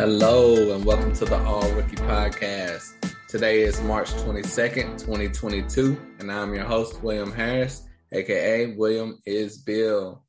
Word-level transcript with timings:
Hello, 0.00 0.74
and 0.74 0.82
welcome 0.82 1.12
to 1.12 1.26
the 1.26 1.36
All 1.44 1.70
Rookie 1.72 1.96
Podcast. 1.96 2.94
Today 3.28 3.60
is 3.60 3.82
March 3.82 4.10
22nd, 4.12 4.98
2022, 4.98 6.00
and 6.20 6.32
I'm 6.32 6.54
your 6.54 6.64
host, 6.64 7.02
William 7.02 7.30
Harris, 7.30 7.86
aka 8.10 8.74
William 8.76 9.18
is 9.26 9.58
Bill. 9.58 10.24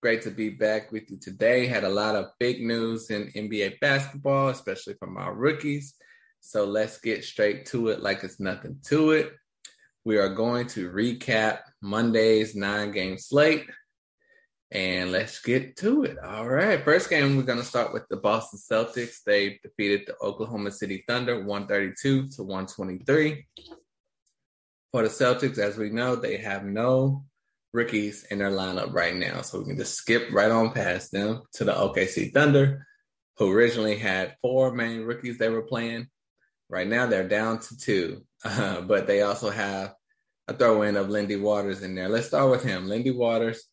Great 0.00 0.22
to 0.22 0.30
be 0.30 0.48
back 0.48 0.90
with 0.90 1.10
you 1.10 1.18
today. 1.18 1.66
Had 1.66 1.84
a 1.84 1.88
lot 1.90 2.16
of 2.16 2.30
big 2.38 2.62
news 2.62 3.10
in 3.10 3.30
NBA 3.32 3.78
basketball, 3.80 4.48
especially 4.48 4.94
from 4.94 5.18
our 5.18 5.34
rookies. 5.34 5.96
So 6.40 6.64
let's 6.64 6.98
get 6.98 7.22
straight 7.22 7.66
to 7.66 7.88
it 7.88 8.00
like 8.00 8.24
it's 8.24 8.40
nothing 8.40 8.78
to 8.86 9.10
it. 9.10 9.32
We 10.06 10.16
are 10.16 10.34
going 10.34 10.66
to 10.68 10.90
recap 10.90 11.58
Monday's 11.82 12.56
nine 12.56 12.90
game 12.90 13.18
slate 13.18 13.66
and 14.72 15.10
let's 15.10 15.40
get 15.40 15.76
to 15.78 16.04
it. 16.04 16.18
All 16.18 16.48
right. 16.48 16.84
First 16.84 17.10
game, 17.10 17.36
we're 17.36 17.42
going 17.42 17.58
to 17.58 17.64
start 17.64 17.92
with 17.92 18.06
the 18.08 18.16
Boston 18.16 18.60
Celtics. 18.60 19.22
They 19.24 19.58
defeated 19.62 20.02
the 20.06 20.14
Oklahoma 20.22 20.70
City 20.70 21.02
Thunder 21.08 21.44
132 21.44 22.28
to 22.28 22.42
123. 22.42 23.46
For 24.92 25.02
the 25.02 25.08
Celtics, 25.08 25.58
as 25.58 25.76
we 25.76 25.90
know, 25.90 26.16
they 26.16 26.36
have 26.36 26.64
no 26.64 27.24
rookies 27.72 28.24
in 28.30 28.38
their 28.38 28.50
lineup 28.50 28.92
right 28.92 29.14
now. 29.14 29.42
So 29.42 29.58
we 29.58 29.66
can 29.66 29.76
just 29.76 29.94
skip 29.94 30.28
right 30.32 30.50
on 30.50 30.72
past 30.72 31.10
them 31.10 31.42
to 31.54 31.64
the 31.64 31.72
OKC 31.72 32.32
Thunder, 32.32 32.86
who 33.38 33.50
originally 33.50 33.96
had 33.96 34.36
four 34.40 34.72
main 34.72 35.02
rookies 35.02 35.38
they 35.38 35.48
were 35.48 35.62
playing. 35.62 36.08
Right 36.68 36.86
now, 36.86 37.06
they're 37.06 37.28
down 37.28 37.58
to 37.58 37.76
two, 37.76 38.24
uh, 38.44 38.80
but 38.82 39.08
they 39.08 39.22
also 39.22 39.50
have 39.50 39.94
a 40.46 40.54
throw 40.54 40.82
in 40.82 40.96
of 40.96 41.08
Lindy 41.08 41.36
Waters 41.36 41.82
in 41.82 41.96
there. 41.96 42.08
Let's 42.08 42.28
start 42.28 42.50
with 42.50 42.62
him. 42.62 42.88
Lindy 42.88 43.10
Waters 43.10 43.64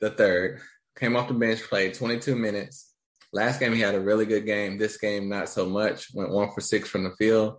the 0.00 0.10
third, 0.10 0.60
came 0.98 1.16
off 1.16 1.28
the 1.28 1.34
bench, 1.34 1.62
played 1.62 1.94
22 1.94 2.34
minutes. 2.34 2.92
Last 3.32 3.60
game, 3.60 3.72
he 3.72 3.80
had 3.80 3.94
a 3.94 4.00
really 4.00 4.26
good 4.26 4.44
game. 4.44 4.76
This 4.76 4.96
game, 4.96 5.28
not 5.28 5.48
so 5.48 5.66
much. 5.66 6.08
Went 6.14 6.30
one 6.30 6.50
for 6.52 6.60
six 6.60 6.88
from 6.88 7.04
the 7.04 7.14
field. 7.16 7.58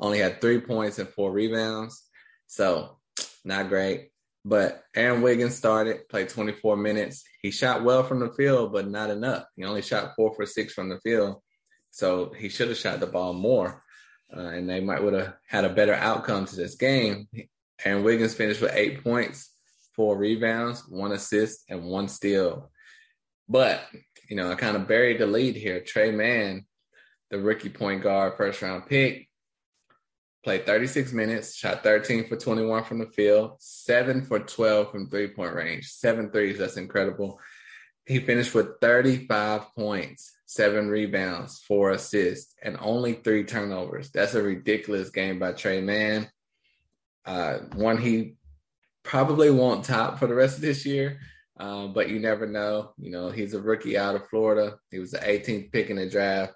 Only 0.00 0.18
had 0.18 0.40
three 0.40 0.60
points 0.60 0.98
and 0.98 1.08
four 1.08 1.30
rebounds. 1.30 2.02
So, 2.46 2.98
not 3.44 3.68
great. 3.68 4.10
But 4.44 4.82
Aaron 4.94 5.22
Wiggins 5.22 5.54
started, 5.54 6.08
played 6.08 6.28
24 6.28 6.76
minutes. 6.76 7.22
He 7.40 7.50
shot 7.50 7.84
well 7.84 8.02
from 8.02 8.20
the 8.20 8.32
field, 8.32 8.72
but 8.72 8.88
not 8.88 9.10
enough. 9.10 9.44
He 9.56 9.64
only 9.64 9.82
shot 9.82 10.14
four 10.16 10.34
for 10.34 10.44
six 10.46 10.72
from 10.72 10.88
the 10.88 10.98
field. 11.00 11.40
So, 11.92 12.32
he 12.36 12.48
should 12.48 12.68
have 12.68 12.76
shot 12.76 13.00
the 13.00 13.06
ball 13.06 13.34
more. 13.34 13.82
Uh, 14.36 14.40
and 14.40 14.68
they 14.68 14.80
might 14.80 15.02
would 15.02 15.14
have 15.14 15.34
had 15.46 15.64
a 15.64 15.68
better 15.68 15.94
outcome 15.94 16.46
to 16.46 16.56
this 16.56 16.74
game. 16.74 17.28
Aaron 17.84 18.02
Wiggins 18.02 18.34
finished 18.34 18.60
with 18.60 18.74
eight 18.74 19.04
points, 19.04 19.53
four 19.94 20.16
rebounds, 20.16 20.86
one 20.88 21.12
assist, 21.12 21.64
and 21.68 21.84
one 21.84 22.08
steal. 22.08 22.70
But, 23.48 23.82
you 24.28 24.36
know, 24.36 24.50
I 24.50 24.54
kind 24.54 24.76
of 24.76 24.88
buried 24.88 25.20
the 25.20 25.26
lead 25.26 25.56
here. 25.56 25.80
Tre 25.80 26.10
Mann, 26.10 26.66
the 27.30 27.38
rookie 27.38 27.68
point 27.68 28.02
guard, 28.02 28.34
first 28.36 28.62
round 28.62 28.86
pick, 28.86 29.28
played 30.44 30.66
36 30.66 31.12
minutes, 31.12 31.56
shot 31.56 31.82
13 31.82 32.28
for 32.28 32.36
21 32.36 32.84
from 32.84 32.98
the 32.98 33.06
field, 33.06 33.56
seven 33.58 34.22
for 34.22 34.38
12 34.38 34.90
from 34.90 35.08
three 35.08 35.28
point 35.28 35.54
range, 35.54 35.88
seven 35.88 36.30
threes. 36.30 36.58
That's 36.58 36.76
incredible. 36.76 37.40
He 38.06 38.20
finished 38.20 38.54
with 38.54 38.80
35 38.82 39.74
points, 39.74 40.36
seven 40.44 40.88
rebounds, 40.88 41.60
four 41.60 41.92
assists, 41.92 42.54
and 42.62 42.76
only 42.80 43.14
three 43.14 43.44
turnovers. 43.44 44.10
That's 44.10 44.34
a 44.34 44.42
ridiculous 44.42 45.08
game 45.10 45.38
by 45.38 45.52
Tre 45.52 45.80
Mann. 45.80 46.28
Uh, 47.24 47.60
one 47.74 47.96
he 47.96 48.36
probably 49.04 49.50
won't 49.50 49.84
top 49.84 50.18
for 50.18 50.26
the 50.26 50.34
rest 50.34 50.56
of 50.56 50.62
this 50.62 50.84
year. 50.84 51.20
Um, 51.56 51.92
but 51.92 52.08
you 52.08 52.18
never 52.18 52.46
know. 52.46 52.92
You 52.98 53.12
know, 53.12 53.30
he's 53.30 53.54
a 53.54 53.62
rookie 53.62 53.96
out 53.96 54.16
of 54.16 54.28
Florida. 54.28 54.76
He 54.90 54.98
was 54.98 55.12
the 55.12 55.18
18th 55.18 55.70
pick 55.70 55.88
in 55.88 55.96
the 55.96 56.10
draft. 56.10 56.52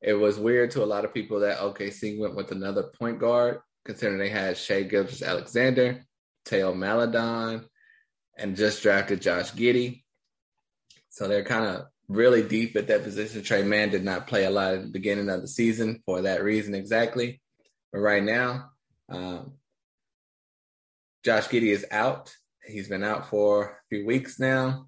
It 0.00 0.14
was 0.14 0.38
weird 0.38 0.70
to 0.72 0.84
a 0.84 0.86
lot 0.86 1.04
of 1.04 1.12
people 1.12 1.40
that 1.40 1.58
OKC 1.58 2.18
went 2.18 2.36
with 2.36 2.52
another 2.52 2.84
point 2.98 3.18
guard, 3.18 3.58
considering 3.84 4.18
they 4.18 4.28
had 4.28 4.56
Shai 4.56 4.82
Gilgeous-Alexander, 4.82 6.04
Theo 6.44 6.74
Maledon, 6.74 7.64
and 8.38 8.56
just 8.56 8.82
drafted 8.82 9.22
Josh 9.22 9.52
Giddey. 9.52 10.04
So 11.08 11.26
they're 11.26 11.44
kind 11.44 11.64
of 11.64 11.86
really 12.08 12.42
deep 12.42 12.76
at 12.76 12.86
that 12.88 13.02
position. 13.02 13.42
Tre 13.42 13.62
Mann 13.62 13.88
did 13.88 14.04
not 14.04 14.26
play 14.26 14.44
a 14.44 14.50
lot 14.50 14.74
at 14.74 14.82
the 14.82 14.88
beginning 14.88 15.28
of 15.28 15.40
the 15.40 15.48
season 15.48 16.02
for 16.04 16.22
that 16.22 16.44
reason 16.44 16.74
exactly. 16.74 17.40
But 17.92 18.00
right 18.00 18.22
now, 18.22 18.70
um, 19.08 19.54
Josh 21.26 21.48
Giddey 21.48 21.72
is 21.72 21.84
out. 21.90 22.32
He's 22.64 22.88
been 22.88 23.02
out 23.02 23.28
for 23.28 23.64
a 23.64 23.74
few 23.88 24.06
weeks 24.06 24.38
now, 24.38 24.86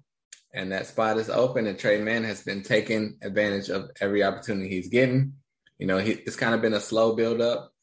and 0.53 0.71
that 0.71 0.87
spot 0.87 1.17
is 1.17 1.29
open. 1.29 1.67
And 1.67 1.77
Tre 1.77 1.99
Mann 1.99 2.23
has 2.23 2.43
been 2.43 2.63
taking 2.63 3.17
advantage 3.21 3.67
of 3.67 3.91
every 3.99 4.23
opportunity 4.23 4.69
he's 4.69 4.87
getting. 4.87 5.33
You 5.79 5.87
know, 5.87 5.97
he, 5.97 6.13
it's 6.13 6.37
kind 6.37 6.55
of 6.55 6.61
been 6.61 6.73
a 6.73 6.79
slow 6.79 7.13
build 7.13 7.41
up. 7.41 7.73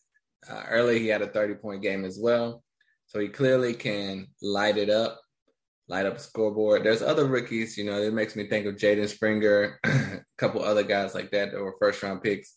Uh, 0.49 0.62
early, 0.71 1.00
he 1.00 1.09
had 1.09 1.21
a 1.21 1.27
30 1.27 1.56
point 1.56 1.83
game 1.83 2.06
as 2.06 2.19
well. 2.19 2.62
So 3.09 3.21
he 3.21 3.28
clearly 3.28 3.75
can 3.75 4.28
light 4.41 4.78
it 4.78 4.89
up, 4.89 5.21
light 5.87 6.06
up 6.06 6.16
a 6.16 6.19
scoreboard. 6.19 6.83
There's 6.83 7.03
other 7.03 7.27
rookies, 7.27 7.77
you 7.77 7.84
know, 7.84 8.00
it 8.00 8.15
makes 8.15 8.37
me 8.37 8.49
think 8.49 8.65
of 8.65 8.77
Jaden 8.77 9.09
Springer, 9.09 9.78
a 9.84 10.22
couple 10.39 10.65
other 10.65 10.83
guys 10.83 11.15
like 11.15 11.31
that 11.33 11.53
that 11.53 11.61
were 11.61 11.77
first 11.78 12.03
round 12.03 12.22
picks 12.22 12.55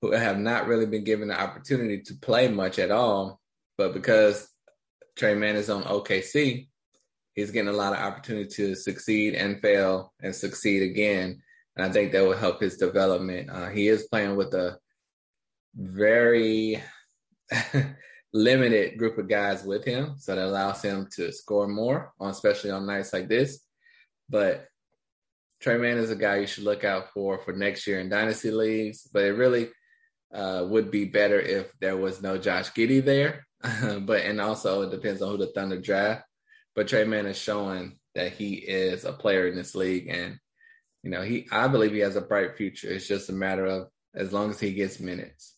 who 0.00 0.12
have 0.12 0.38
not 0.38 0.66
really 0.66 0.86
been 0.86 1.04
given 1.04 1.28
the 1.28 1.38
opportunity 1.38 2.00
to 2.00 2.14
play 2.14 2.48
much 2.48 2.78
at 2.78 2.90
all. 2.90 3.38
But 3.76 3.92
because 3.92 4.50
Tre 5.20 5.34
Mann 5.34 5.54
is 5.54 5.68
on 5.68 5.82
OKC, 5.82 6.66
he's 7.34 7.50
getting 7.50 7.68
a 7.68 7.76
lot 7.76 7.92
of 7.92 7.98
opportunity 7.98 8.48
to 8.48 8.74
succeed 8.74 9.34
and 9.34 9.60
fail 9.60 10.14
and 10.22 10.34
succeed 10.34 10.82
again. 10.82 11.42
And 11.76 11.84
I 11.84 11.92
think 11.92 12.12
that 12.12 12.22
will 12.22 12.34
help 12.34 12.62
his 12.62 12.78
development. 12.78 13.50
Uh, 13.50 13.68
he 13.68 13.88
is 13.88 14.08
playing 14.10 14.34
with 14.36 14.54
a 14.54 14.78
very 15.76 16.82
limited 18.32 18.96
group 18.96 19.18
of 19.18 19.28
guys 19.28 19.62
with 19.62 19.84
him, 19.84 20.14
so 20.16 20.34
that 20.34 20.42
allows 20.42 20.80
him 20.80 21.06
to 21.16 21.30
score 21.32 21.68
more, 21.68 22.14
on, 22.18 22.30
especially 22.30 22.70
on 22.70 22.86
nights 22.86 23.12
like 23.12 23.28
this. 23.28 23.60
But 24.30 24.68
Tre 25.60 25.76
Mann 25.76 25.98
is 25.98 26.10
a 26.10 26.16
guy 26.16 26.36
you 26.36 26.46
should 26.46 26.64
look 26.64 26.82
out 26.82 27.10
for 27.12 27.42
for 27.42 27.52
next 27.52 27.86
year 27.86 28.00
in 28.00 28.08
dynasty 28.08 28.52
leagues. 28.52 29.06
But 29.12 29.24
it 29.24 29.32
really 29.32 29.68
uh, 30.32 30.64
would 30.66 30.90
be 30.90 31.04
better 31.04 31.38
if 31.38 31.70
there 31.78 31.98
was 31.98 32.22
no 32.22 32.38
Josh 32.38 32.70
Giddey 32.70 33.04
there 33.04 33.44
but 34.00 34.22
and 34.22 34.40
also 34.40 34.82
it 34.82 34.90
depends 34.90 35.22
on 35.22 35.30
who 35.30 35.36
the 35.36 35.46
Thunder 35.48 35.78
draft. 35.78 36.24
But 36.74 36.88
Tre 36.88 37.04
Mann 37.04 37.26
is 37.26 37.38
showing 37.38 37.98
that 38.14 38.32
he 38.32 38.54
is 38.54 39.04
a 39.04 39.12
player 39.12 39.46
in 39.46 39.56
this 39.56 39.74
league, 39.74 40.08
and 40.08 40.38
you 41.02 41.10
know 41.10 41.22
he 41.22 41.46
I 41.50 41.68
believe 41.68 41.92
he 41.92 41.98
has 42.00 42.16
a 42.16 42.20
bright 42.20 42.56
future. 42.56 42.90
It's 42.90 43.06
just 43.08 43.28
a 43.28 43.34
matter 43.34 43.66
of 43.66 43.88
as 44.14 44.32
long 44.32 44.50
as 44.50 44.60
he 44.60 44.72
gets 44.72 45.00
minutes. 45.00 45.56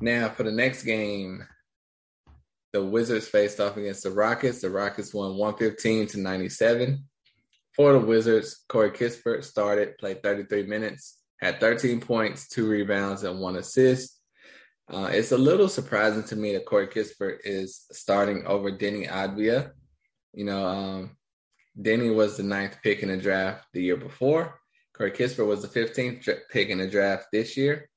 Now 0.00 0.28
for 0.28 0.42
the 0.42 0.52
next 0.52 0.82
game, 0.82 1.44
the 2.72 2.84
Wizards 2.84 3.28
faced 3.28 3.60
off 3.60 3.76
against 3.76 4.02
the 4.02 4.10
Rockets. 4.10 4.60
The 4.60 4.68
Rockets 4.68 5.14
won 5.14 5.36
115 5.36 6.08
to 6.08 6.20
97. 6.20 7.04
For 7.72 7.92
the 7.92 8.00
Wizards, 8.00 8.64
Corey 8.68 8.90
Kispert 8.90 9.44
started, 9.44 9.98
played 9.98 10.22
33 10.22 10.64
minutes, 10.64 11.18
had 11.40 11.60
13 11.60 12.00
points, 12.00 12.48
two 12.48 12.68
rebounds, 12.68 13.24
and 13.24 13.40
one 13.40 13.56
assist. 13.56 14.13
Uh, 14.92 15.08
it's 15.10 15.32
a 15.32 15.38
little 15.38 15.68
surprising 15.68 16.24
to 16.24 16.36
me 16.36 16.52
that 16.52 16.66
Corey 16.66 16.86
Kispert 16.86 17.38
is 17.44 17.86
starting 17.92 18.46
over 18.46 18.70
Deni 18.70 19.08
Avdija. 19.08 19.70
You 20.34 20.44
know, 20.44 20.66
um, 20.66 21.16
Deni 21.80 22.14
was 22.14 22.36
the 22.36 22.42
ninth 22.42 22.76
pick 22.82 23.02
in 23.02 23.08
the 23.08 23.16
draft 23.16 23.64
the 23.72 23.82
year 23.82 23.96
before. 23.96 24.60
Corey 24.94 25.10
Kispert 25.10 25.46
was 25.46 25.62
the 25.62 25.68
15th 25.68 26.28
pick 26.50 26.68
in 26.68 26.78
the 26.78 26.86
draft 26.86 27.26
this 27.32 27.56
year. 27.56 27.88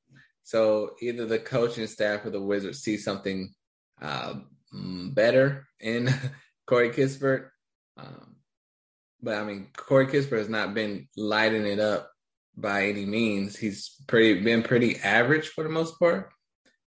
So 0.43 0.91
either 1.01 1.25
the 1.25 1.39
coaching 1.39 1.87
staff 1.87 2.25
or 2.25 2.29
the 2.29 2.41
Wizards 2.41 2.79
see 2.79 2.97
something 2.97 3.53
uh, 4.01 4.35
better 4.71 5.67
in 5.81 6.09
Corey 6.67 6.91
Kispert. 6.91 7.49
Um, 7.97 8.37
but 9.21 9.35
I 9.35 9.43
mean, 9.43 9.67
Corey 9.75 10.07
Kispert 10.07 10.37
has 10.37 10.49
not 10.49 10.73
been 10.73 11.09
lighting 11.17 11.65
it 11.65 11.79
up 11.79 12.09
by 12.55 12.85
any 12.85 13.05
means. 13.05 13.57
He's 13.57 13.95
pretty 14.07 14.41
been 14.41 14.63
pretty 14.63 14.97
average 14.99 15.49
for 15.49 15.65
the 15.65 15.69
most 15.69 15.99
part 15.99 16.31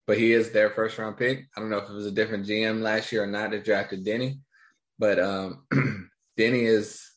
but 0.09 0.17
he 0.17 0.33
is 0.33 0.49
their 0.49 0.71
first 0.71 0.97
round 0.97 1.17
pick. 1.17 1.45
I 1.55 1.59
don't 1.59 1.69
know 1.69 1.77
if 1.77 1.87
it 1.87 1.93
was 1.93 2.07
a 2.07 2.11
different 2.11 2.47
GM 2.47 2.81
last 2.81 3.11
year 3.11 3.25
or 3.25 3.27
not 3.27 3.51
that 3.51 3.63
drafted 3.63 4.03
Deni, 4.03 4.39
but 4.97 5.19
um, 5.19 5.67
Deni 6.35 6.63
is 6.63 7.07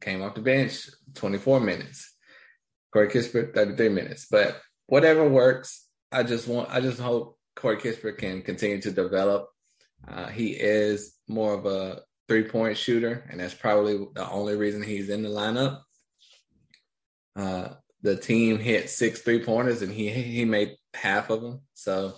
came 0.00 0.22
off 0.22 0.36
the 0.36 0.40
bench 0.40 0.88
24 1.16 1.58
minutes. 1.58 2.14
Corey 2.92 3.08
Kispert 3.08 3.54
33 3.54 3.88
minutes, 3.88 4.28
but 4.30 4.60
whatever 4.86 5.28
works. 5.28 5.84
I 6.12 6.22
just 6.22 6.46
want 6.46 6.70
I 6.70 6.80
just 6.80 7.00
hope 7.00 7.36
Corey 7.56 7.78
Kispert 7.78 8.18
can 8.18 8.42
continue 8.42 8.80
to 8.82 8.92
develop. 8.92 9.48
Uh, 10.06 10.28
he 10.28 10.50
is 10.50 11.16
more 11.26 11.54
of 11.54 11.66
a 11.66 12.02
three 12.28 12.44
point 12.44 12.78
shooter, 12.78 13.26
and 13.32 13.40
that's 13.40 13.52
probably 13.52 14.06
the 14.14 14.30
only 14.30 14.54
reason 14.54 14.84
he's 14.84 15.10
in 15.10 15.24
the 15.24 15.28
lineup. 15.28 15.80
Uh, 17.34 17.70
the 18.02 18.14
team 18.14 18.60
hit 18.60 18.90
six 18.90 19.22
three 19.22 19.42
pointers, 19.42 19.82
and 19.82 19.92
he 19.92 20.08
he 20.10 20.44
made 20.44 20.76
half 20.94 21.30
of 21.30 21.42
them. 21.42 21.62
So 21.74 22.14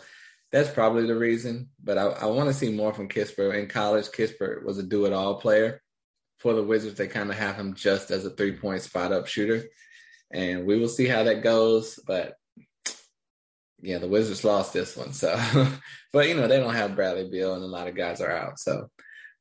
that's 0.52 0.70
probably 0.70 1.06
the 1.06 1.16
reason. 1.16 1.70
But 1.82 1.98
I, 1.98 2.06
I 2.06 2.26
want 2.26 2.48
to 2.48 2.54
see 2.54 2.72
more 2.72 2.92
from 2.92 3.08
Kispert. 3.08 3.58
In 3.58 3.68
college, 3.68 4.06
Kispert 4.06 4.64
was 4.64 4.78
a 4.78 4.82
do 4.82 5.06
it 5.06 5.12
all 5.12 5.40
player. 5.40 5.82
For 6.38 6.54
the 6.54 6.62
Wizards, 6.62 6.96
they 6.96 7.06
kind 7.06 7.30
of 7.30 7.36
have 7.36 7.56
him 7.56 7.74
just 7.74 8.10
as 8.10 8.24
a 8.24 8.30
three 8.30 8.56
point 8.56 8.82
spot 8.82 9.12
up 9.12 9.26
shooter. 9.26 9.64
and 10.30 10.66
we 10.66 10.78
will 10.78 10.88
see 10.88 11.06
how 11.06 11.24
that 11.24 11.42
goes. 11.42 11.98
But 12.06 12.34
yeah, 13.82 13.98
the 13.98 14.08
Wizards 14.08 14.44
lost 14.44 14.72
this 14.72 14.96
one. 14.96 15.12
So, 15.12 15.38
but 16.12 16.28
you 16.28 16.34
know, 16.34 16.48
they 16.48 16.58
don't 16.58 16.74
have 16.74 16.96
Bradley 16.96 17.28
Beal 17.28 17.54
and 17.54 17.62
a 17.62 17.66
lot 17.66 17.88
of 17.88 17.94
guys 17.94 18.20
are 18.20 18.30
out. 18.30 18.58
So, 18.58 18.90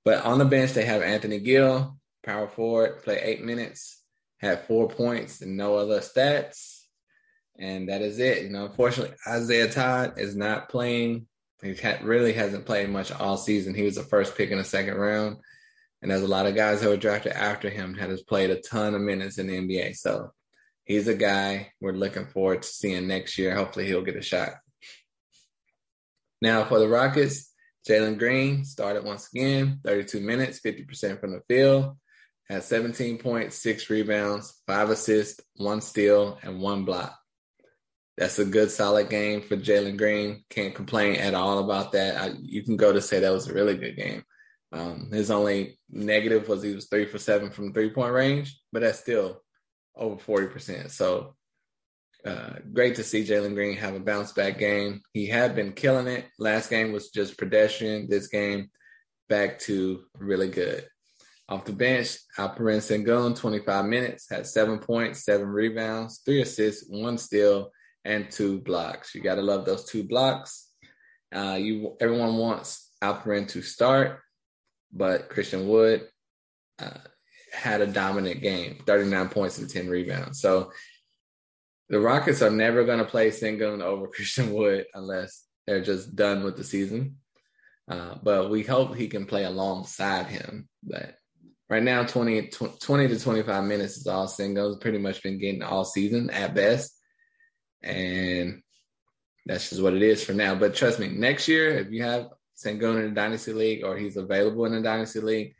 but 0.05 0.25
on 0.25 0.39
the 0.39 0.45
bench, 0.45 0.73
they 0.73 0.85
have 0.85 1.01
Anthony 1.01 1.39
Gill, 1.39 1.97
power 2.23 2.47
forward, 2.47 3.03
play 3.03 3.19
eight 3.21 3.43
minutes, 3.43 4.01
had 4.39 4.65
four 4.65 4.87
points 4.87 5.41
and 5.41 5.57
no 5.57 5.75
other 5.75 5.99
stats. 5.99 6.78
And 7.59 7.89
that 7.89 8.01
is 8.01 8.19
it. 8.19 8.43
You 8.43 8.49
know, 8.49 8.65
unfortunately, 8.65 9.15
Isaiah 9.27 9.69
Todd 9.69 10.13
is 10.17 10.35
not 10.35 10.69
playing. 10.69 11.27
He 11.61 11.75
really 12.01 12.31
hasn't 12.31 12.65
played 12.65 12.89
much 12.89 13.11
all 13.11 13.35
season. 13.35 13.75
He 13.75 13.83
was 13.83 13.95
the 13.95 14.03
first 14.03 14.37
pick 14.37 14.49
in 14.49 14.57
the 14.57 14.63
second 14.63 14.95
round. 14.95 15.37
And 16.01 16.09
there's 16.09 16.21
a 16.21 16.27
lot 16.27 16.45
of 16.45 16.55
guys 16.55 16.79
that 16.79 16.89
were 16.89 16.95
drafted 16.95 17.33
after 17.33 17.69
him 17.69 17.97
that 17.99 18.09
has 18.09 18.23
played 18.23 18.49
a 18.49 18.61
ton 18.61 18.95
of 18.95 19.01
minutes 19.01 19.37
in 19.37 19.47
the 19.47 19.57
NBA. 19.57 19.97
So 19.97 20.31
he's 20.85 21.09
a 21.09 21.13
guy 21.13 21.73
we're 21.81 21.91
looking 21.91 22.27
forward 22.27 22.61
to 22.61 22.67
seeing 22.67 23.07
next 23.07 23.37
year. 23.37 23.53
Hopefully 23.53 23.85
he'll 23.85 24.01
get 24.01 24.15
a 24.15 24.21
shot. 24.21 24.51
Now 26.41 26.63
for 26.63 26.79
the 26.79 26.87
Rockets, 26.87 27.53
Jalen 27.87 28.17
Green 28.17 28.63
started 28.63 29.03
once 29.03 29.29
again, 29.33 29.81
32 29.83 30.21
minutes, 30.21 30.61
50% 30.61 31.19
from 31.19 31.31
the 31.31 31.41
field, 31.49 31.97
had 32.47 32.63
17 32.63 33.17
points, 33.17 33.57
six 33.57 33.89
rebounds, 33.89 34.61
five 34.65 34.89
assists, 34.89 35.41
one 35.55 35.81
steal, 35.81 36.39
and 36.41 36.61
one 36.61 36.85
block. 36.85 37.17
That's 38.19 38.37
a 38.37 38.43
good, 38.43 38.69
solid 38.69 39.09
game 39.09 39.41
for 39.41 39.55
Jalen 39.55 39.97
Green. 39.97 40.43
Can't 40.49 40.75
complain 40.75 41.15
at 41.15 41.33
all 41.33 41.59
about 41.59 41.93
that. 41.93 42.17
I, 42.17 42.33
you 42.41 42.63
can 42.63 42.75
go 42.75 42.91
to 42.91 43.01
say 43.01 43.21
that 43.21 43.31
was 43.31 43.47
a 43.47 43.53
really 43.53 43.77
good 43.77 43.95
game. 43.95 44.23
Um, 44.73 45.09
his 45.13 45.31
only 45.31 45.79
negative 45.89 46.49
was 46.49 46.61
he 46.61 46.75
was 46.75 46.89
three 46.89 47.05
for 47.05 47.17
seven 47.17 47.49
from 47.49 47.71
three 47.71 47.89
point 47.91 48.11
range, 48.11 48.59
but 48.73 48.81
that's 48.81 48.99
still 48.99 49.41
over 49.95 50.17
40%. 50.17 50.91
So 50.91 51.35
uh, 52.25 52.55
great 52.73 52.95
to 52.95 53.05
see 53.05 53.25
Jalen 53.25 53.55
Green 53.55 53.77
have 53.77 53.95
a 53.95 54.01
bounce 54.01 54.33
back 54.33 54.57
game. 54.59 54.99
He 55.13 55.25
had 55.25 55.55
been 55.55 55.71
killing 55.71 56.07
it. 56.07 56.25
Last 56.37 56.69
game 56.69 56.91
was 56.91 57.11
just 57.11 57.37
pedestrian. 57.37 58.09
This 58.09 58.27
game, 58.27 58.69
back 59.29 59.59
to 59.59 60.03
really 60.17 60.49
good. 60.49 60.85
Off 61.47 61.63
the 61.63 61.71
bench, 61.71 62.17
Alperen 62.37 62.81
Sengun, 62.81 63.37
25 63.37 63.85
minutes, 63.85 64.29
had 64.29 64.45
seven 64.45 64.79
points, 64.79 65.23
seven 65.23 65.47
rebounds, 65.47 66.21
three 66.25 66.41
assists, 66.41 66.85
one 66.89 67.17
steal, 67.17 67.71
and 68.05 68.29
two 68.29 68.59
blocks. 68.61 69.13
You 69.13 69.21
got 69.21 69.35
to 69.35 69.41
love 69.41 69.65
those 69.65 69.85
two 69.85 70.03
blocks. 70.03 70.67
Uh, 71.33 71.57
you 71.59 71.95
everyone 71.99 72.37
wants 72.37 72.91
Alperen 73.03 73.47
to 73.49 73.61
start, 73.61 74.19
but 74.91 75.29
Christian 75.29 75.67
Wood 75.67 76.07
uh, 76.79 76.97
had 77.53 77.81
a 77.81 77.87
dominant 77.87 78.41
game 78.41 78.81
39 78.85 79.29
points 79.29 79.57
and 79.57 79.69
10 79.69 79.89
rebounds. 79.89 80.41
So 80.41 80.71
the 81.89 81.99
Rockets 81.99 82.41
are 82.41 82.51
never 82.51 82.83
going 82.83 82.99
to 82.99 83.05
play 83.05 83.29
Sengun 83.29 83.81
over 83.81 84.07
Christian 84.13 84.53
Wood 84.53 84.85
unless 84.93 85.45
they're 85.67 85.83
just 85.83 86.15
done 86.15 86.43
with 86.43 86.57
the 86.57 86.63
season. 86.63 87.17
Uh, 87.89 88.15
but 88.21 88.49
we 88.49 88.63
hope 88.63 88.95
he 88.95 89.07
can 89.07 89.25
play 89.25 89.45
alongside 89.45 90.27
him. 90.27 90.69
But 90.83 91.15
right 91.69 91.81
now, 91.81 92.03
20, 92.03 92.49
20 92.49 93.07
to 93.07 93.19
25 93.19 93.63
minutes 93.63 93.97
is 93.97 94.07
all 94.07 94.27
Sengun's 94.27 94.77
pretty 94.77 94.99
much 94.99 95.23
been 95.23 95.39
getting 95.39 95.63
all 95.63 95.85
season 95.85 96.29
at 96.29 96.53
best. 96.53 96.98
And 97.81 98.61
that's 99.45 99.69
just 99.69 99.81
what 99.81 99.93
it 99.93 100.01
is 100.01 100.23
for 100.23 100.33
now. 100.33 100.55
But 100.55 100.75
trust 100.75 100.99
me, 100.99 101.07
next 101.07 101.47
year, 101.47 101.77
if 101.77 101.91
you 101.91 102.03
have 102.03 102.27
Sengun 102.57 102.99
in 102.99 103.09
the 103.09 103.15
Dynasty 103.15 103.53
League 103.53 103.83
or 103.83 103.97
he's 103.97 104.17
available 104.17 104.65
in 104.65 104.73
the 104.73 104.81
Dynasty 104.81 105.21
League, 105.21 105.55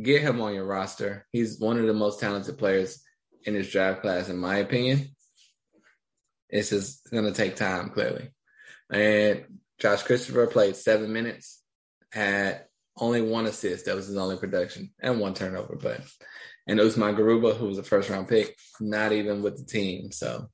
get 0.00 0.22
him 0.22 0.40
on 0.40 0.54
your 0.54 0.66
roster. 0.66 1.26
He's 1.32 1.58
one 1.58 1.78
of 1.78 1.86
the 1.86 1.94
most 1.94 2.20
talented 2.20 2.58
players 2.58 3.02
in 3.44 3.54
his 3.54 3.70
draft 3.70 4.02
class, 4.02 4.28
in 4.28 4.36
my 4.36 4.56
opinion. 4.56 5.08
It's 6.48 6.70
just 6.70 7.10
going 7.10 7.24
to 7.24 7.32
take 7.32 7.56
time, 7.56 7.90
clearly. 7.90 8.30
And 8.90 9.44
Josh 9.78 10.02
Christopher 10.02 10.46
played 10.46 10.76
seven 10.76 11.12
minutes, 11.12 11.62
had 12.12 12.64
only 12.96 13.22
one 13.22 13.46
assist. 13.46 13.86
That 13.86 13.96
was 13.96 14.06
his 14.06 14.16
only 14.16 14.36
production, 14.36 14.90
and 15.00 15.20
one 15.20 15.34
turnover. 15.34 15.76
But 15.76 16.02
and 16.66 16.80
Usman 16.80 17.16
Garuba, 17.16 17.56
who 17.56 17.66
was 17.66 17.78
a 17.78 17.82
first 17.82 18.10
round 18.10 18.28
pick, 18.28 18.56
not 18.80 19.12
even 19.12 19.42
with 19.42 19.56
the 19.58 19.64
team. 19.64 20.10
So 20.10 20.48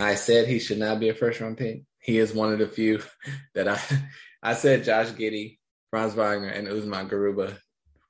I 0.00 0.14
said 0.14 0.48
he 0.48 0.58
should 0.58 0.78
not 0.78 1.00
be 1.00 1.08
a 1.08 1.14
first 1.14 1.40
round 1.40 1.58
pick. 1.58 1.82
He 2.00 2.18
is 2.18 2.32
one 2.32 2.52
of 2.52 2.58
the 2.58 2.66
few 2.66 3.02
that 3.54 3.68
I 3.68 3.80
I 4.42 4.54
said 4.54 4.84
Josh 4.84 5.08
Giddey, 5.08 5.58
Franz 5.90 6.14
Wagner, 6.14 6.48
and 6.48 6.66
Usman 6.66 7.08
Garuba 7.08 7.56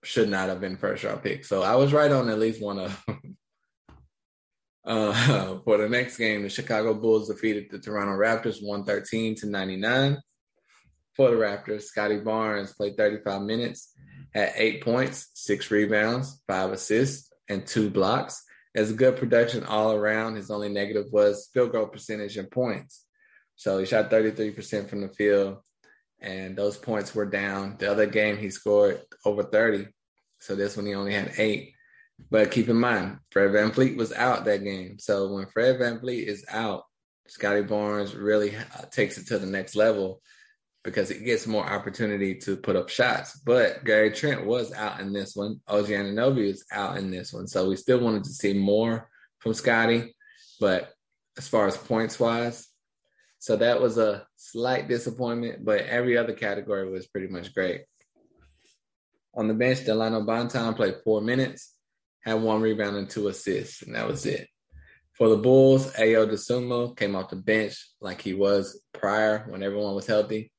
should 0.04 0.28
not 0.28 0.48
have 0.48 0.60
been 0.60 0.76
first 0.76 1.04
round 1.04 1.22
pick. 1.22 1.44
So 1.44 1.62
I 1.62 1.74
was 1.74 1.92
right 1.92 2.10
on 2.10 2.28
at 2.28 2.38
least 2.38 2.62
one 2.62 2.78
of 2.78 3.04
them. 3.06 3.36
Uh, 4.82 5.58
for 5.62 5.76
the 5.76 5.88
next 5.88 6.16
game, 6.16 6.42
the 6.42 6.48
Chicago 6.48 6.94
Bulls 6.94 7.28
defeated 7.28 7.66
the 7.70 7.78
Toronto 7.78 8.12
Raptors 8.12 8.62
113 8.62 9.34
to 9.36 9.46
99. 9.46 10.18
For 11.14 11.30
the 11.30 11.36
Raptors, 11.36 11.82
Scottie 11.82 12.18
Barnes 12.18 12.72
played 12.72 12.96
35 12.96 13.42
minutes, 13.42 13.92
had 14.34 14.52
eight 14.56 14.82
points, 14.82 15.30
six 15.34 15.70
rebounds, 15.70 16.42
five 16.48 16.72
assists, 16.72 17.30
and 17.46 17.66
two 17.66 17.90
blocks. 17.90 18.42
As 18.74 18.92
good 18.92 19.16
production 19.16 19.64
all 19.64 19.92
around. 19.92 20.36
His 20.36 20.50
only 20.50 20.68
negative 20.68 21.06
was 21.10 21.48
field 21.52 21.72
goal 21.72 21.86
percentage 21.86 22.36
and 22.36 22.50
points. 22.50 23.04
So 23.56 23.78
he 23.78 23.86
shot 23.86 24.10
33% 24.10 24.88
from 24.88 25.02
the 25.02 25.08
field, 25.08 25.58
and 26.20 26.56
those 26.56 26.78
points 26.78 27.14
were 27.14 27.26
down. 27.26 27.76
The 27.78 27.90
other 27.90 28.06
game 28.06 28.38
he 28.38 28.48
scored 28.48 29.02
over 29.24 29.42
30. 29.42 29.88
So 30.38 30.54
this 30.54 30.76
one 30.76 30.86
he 30.86 30.94
only 30.94 31.12
had 31.12 31.32
eight. 31.36 31.74
But 32.30 32.50
keep 32.50 32.68
in 32.68 32.76
mind, 32.76 33.18
Fred 33.30 33.50
VanVleet 33.50 33.96
was 33.96 34.12
out 34.12 34.44
that 34.44 34.64
game. 34.64 34.98
So 34.98 35.32
when 35.32 35.46
Fred 35.46 35.80
VanVleet 35.80 36.24
is 36.24 36.44
out, 36.48 36.84
Scottie 37.28 37.62
Barnes 37.62 38.14
really 38.14 38.56
uh, 38.56 38.84
takes 38.90 39.18
it 39.18 39.26
to 39.28 39.38
the 39.38 39.46
next 39.46 39.76
level 39.76 40.20
because 40.82 41.10
it 41.10 41.24
gets 41.24 41.46
more 41.46 41.64
opportunity 41.64 42.34
to 42.34 42.56
put 42.56 42.76
up 42.76 42.88
shots. 42.88 43.38
But 43.44 43.84
Gary 43.84 44.10
Trent 44.10 44.46
was 44.46 44.72
out 44.72 45.00
in 45.00 45.12
this 45.12 45.36
one. 45.36 45.60
OG 45.68 45.86
Anunoby 45.86 46.48
is 46.48 46.64
out 46.72 46.96
in 46.96 47.10
this 47.10 47.32
one. 47.32 47.46
So 47.46 47.68
we 47.68 47.76
still 47.76 48.00
wanted 48.00 48.24
to 48.24 48.30
see 48.30 48.54
more 48.54 49.08
from 49.38 49.54
Scottie. 49.54 50.14
But 50.58 50.92
as 51.36 51.48
far 51.48 51.66
as 51.66 51.76
points 51.76 52.18
wise, 52.18 52.66
so 53.38 53.56
that 53.56 53.80
was 53.80 53.96
a 53.96 54.26
slight 54.36 54.88
disappointment, 54.88 55.64
but 55.64 55.80
every 55.86 56.16
other 56.18 56.34
category 56.34 56.90
was 56.90 57.06
pretty 57.06 57.28
much 57.28 57.54
great. 57.54 57.82
On 59.34 59.48
the 59.48 59.54
bench, 59.54 59.84
Delano 59.84 60.22
Banton 60.22 60.76
played 60.76 60.96
four 61.04 61.22
minutes, 61.22 61.74
had 62.22 62.34
one 62.34 62.60
rebound 62.60 62.96
and 62.96 63.08
two 63.08 63.28
assists, 63.28 63.82
and 63.82 63.94
that 63.94 64.06
was 64.06 64.26
it. 64.26 64.48
For 65.12 65.28
the 65.28 65.36
Bulls, 65.36 65.92
Ayo 65.94 66.28
Dosunmu 66.28 66.96
came 66.96 67.14
off 67.14 67.30
the 67.30 67.36
bench 67.36 67.76
like 68.00 68.20
he 68.20 68.34
was 68.34 68.82
prior 68.92 69.46
when 69.48 69.62
everyone 69.62 69.94
was 69.94 70.06
healthy. 70.06 70.52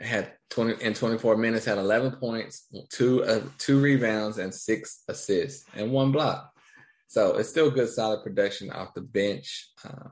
Had 0.00 0.32
20 0.50 0.82
in 0.82 0.94
24 0.94 1.36
minutes, 1.36 1.66
had 1.66 1.78
11 1.78 2.12
points, 2.12 2.66
two 2.88 3.24
uh, 3.24 3.42
two 3.58 3.80
rebounds, 3.80 4.38
and 4.38 4.54
six 4.54 5.02
assists, 5.08 5.66
and 5.74 5.92
one 5.92 6.12
block. 6.12 6.50
So 7.08 7.36
it's 7.36 7.50
still 7.50 7.70
good, 7.70 7.90
solid 7.90 8.22
production 8.22 8.70
off 8.70 8.94
the 8.94 9.02
bench. 9.02 9.68
Uh, 9.84 10.08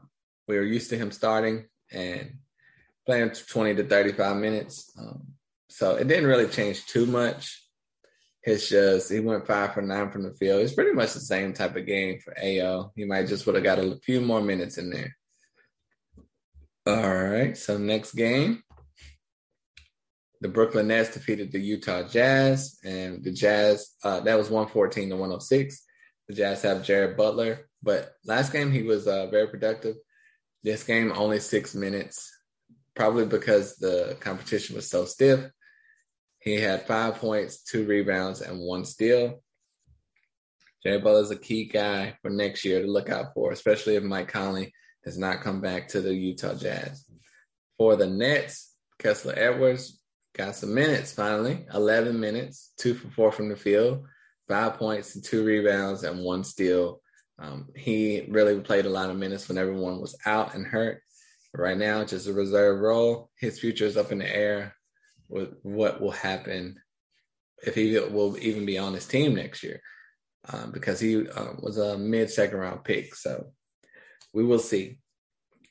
we 0.46 0.56
were 0.56 0.64
used 0.64 0.90
to 0.90 0.98
him 0.98 1.10
starting 1.10 1.64
and 1.90 2.34
playing 3.06 3.30
20 3.30 3.76
to 3.76 3.84
35 3.84 4.36
minutes. 4.36 4.92
Um, 4.98 5.28
so 5.70 5.94
it 5.94 6.08
didn't 6.08 6.26
really 6.26 6.48
change 6.48 6.84
too 6.86 7.06
much. 7.06 7.64
It's 8.42 8.68
just 8.68 9.10
he 9.10 9.20
went 9.20 9.46
five 9.46 9.74
for 9.74 9.82
nine 9.82 10.10
from 10.10 10.24
the 10.24 10.34
field. 10.34 10.62
It's 10.62 10.74
pretty 10.74 10.92
much 10.92 11.12
the 11.12 11.20
same 11.20 11.52
type 11.52 11.76
of 11.76 11.86
game 11.86 12.18
for 12.18 12.34
Ayo. 12.34 12.90
He 12.96 13.04
might 13.04 13.28
just 13.28 13.46
would 13.46 13.54
have 13.54 13.64
got 13.64 13.78
a 13.78 13.96
few 14.02 14.20
more 14.20 14.40
minutes 14.40 14.78
in 14.78 14.90
there. 14.90 15.16
All 16.86 17.24
right. 17.24 17.56
So 17.56 17.78
next 17.78 18.12
game, 18.12 18.62
the 20.40 20.48
Brooklyn 20.48 20.88
Nets 20.88 21.12
defeated 21.12 21.52
the 21.52 21.60
Utah 21.60 22.02
Jazz, 22.02 22.78
and 22.82 23.22
the 23.22 23.32
Jazz 23.32 23.90
uh, 24.02 24.20
that 24.20 24.38
was 24.38 24.48
114 24.50 25.10
to 25.10 25.16
106. 25.16 25.82
The 26.28 26.34
Jazz 26.34 26.62
have 26.62 26.84
Jared 26.84 27.16
Butler, 27.16 27.68
but 27.82 28.12
last 28.24 28.52
game 28.52 28.70
he 28.70 28.82
was 28.82 29.06
uh, 29.06 29.26
very 29.26 29.48
productive. 29.48 29.96
This 30.62 30.82
game 30.82 31.12
only 31.14 31.40
six 31.40 31.74
minutes, 31.74 32.30
probably 32.94 33.26
because 33.26 33.76
the 33.76 34.16
competition 34.20 34.76
was 34.76 34.88
so 34.88 35.04
stiff. 35.04 35.50
He 36.38 36.54
had 36.54 36.86
five 36.86 37.16
points, 37.16 37.62
two 37.62 37.84
rebounds, 37.84 38.40
and 38.40 38.60
one 38.60 38.86
steal. 38.86 39.42
Jared 40.82 41.04
Butler 41.04 41.20
is 41.20 41.30
a 41.30 41.36
key 41.36 41.66
guy 41.66 42.16
for 42.22 42.30
next 42.30 42.64
year 42.64 42.80
to 42.80 42.90
look 42.90 43.10
out 43.10 43.34
for, 43.34 43.52
especially 43.52 43.96
if 43.96 44.02
Mike 44.02 44.28
Conley 44.28 44.72
does 45.04 45.18
not 45.18 45.42
come 45.42 45.60
back 45.60 45.88
to 45.88 46.00
the 46.00 46.14
Utah 46.14 46.54
Jazz. 46.54 47.04
For 47.76 47.96
the 47.96 48.06
Nets, 48.06 48.74
Kessler 48.98 49.34
Edwards 49.36 49.99
got 50.36 50.54
some 50.56 50.74
minutes 50.74 51.12
finally 51.12 51.66
11 51.74 52.18
minutes, 52.18 52.72
two 52.78 52.94
for 52.94 53.08
four 53.10 53.32
from 53.32 53.48
the 53.48 53.56
field, 53.56 54.04
five 54.48 54.74
points 54.74 55.14
and 55.14 55.24
two 55.24 55.44
rebounds, 55.44 56.04
and 56.04 56.22
one 56.24 56.44
steal. 56.44 57.00
Um, 57.38 57.68
he 57.74 58.26
really 58.28 58.60
played 58.60 58.86
a 58.86 58.90
lot 58.90 59.10
of 59.10 59.16
minutes 59.16 59.48
when 59.48 59.58
everyone 59.58 60.00
was 60.00 60.16
out 60.26 60.54
and 60.54 60.66
hurt. 60.66 61.02
Right 61.52 61.76
now, 61.76 62.04
just 62.04 62.28
a 62.28 62.32
reserve 62.32 62.80
role. 62.80 63.30
His 63.36 63.58
future 63.58 63.86
is 63.86 63.96
up 63.96 64.12
in 64.12 64.18
the 64.18 64.36
air 64.36 64.76
with 65.28 65.54
what 65.62 66.00
will 66.00 66.12
happen 66.12 66.78
if 67.66 67.74
he 67.74 67.98
will 67.98 68.38
even 68.38 68.64
be 68.66 68.78
on 68.78 68.94
his 68.94 69.06
team 69.06 69.34
next 69.34 69.62
year. 69.64 69.80
um, 70.52 70.70
because 70.72 71.00
he 71.00 71.28
uh, 71.28 71.52
was 71.60 71.76
a 71.76 71.98
mid 71.98 72.30
second 72.30 72.58
round 72.58 72.84
pick. 72.84 73.14
So 73.14 73.52
we 74.32 74.44
will 74.44 74.58
see. 74.58 74.99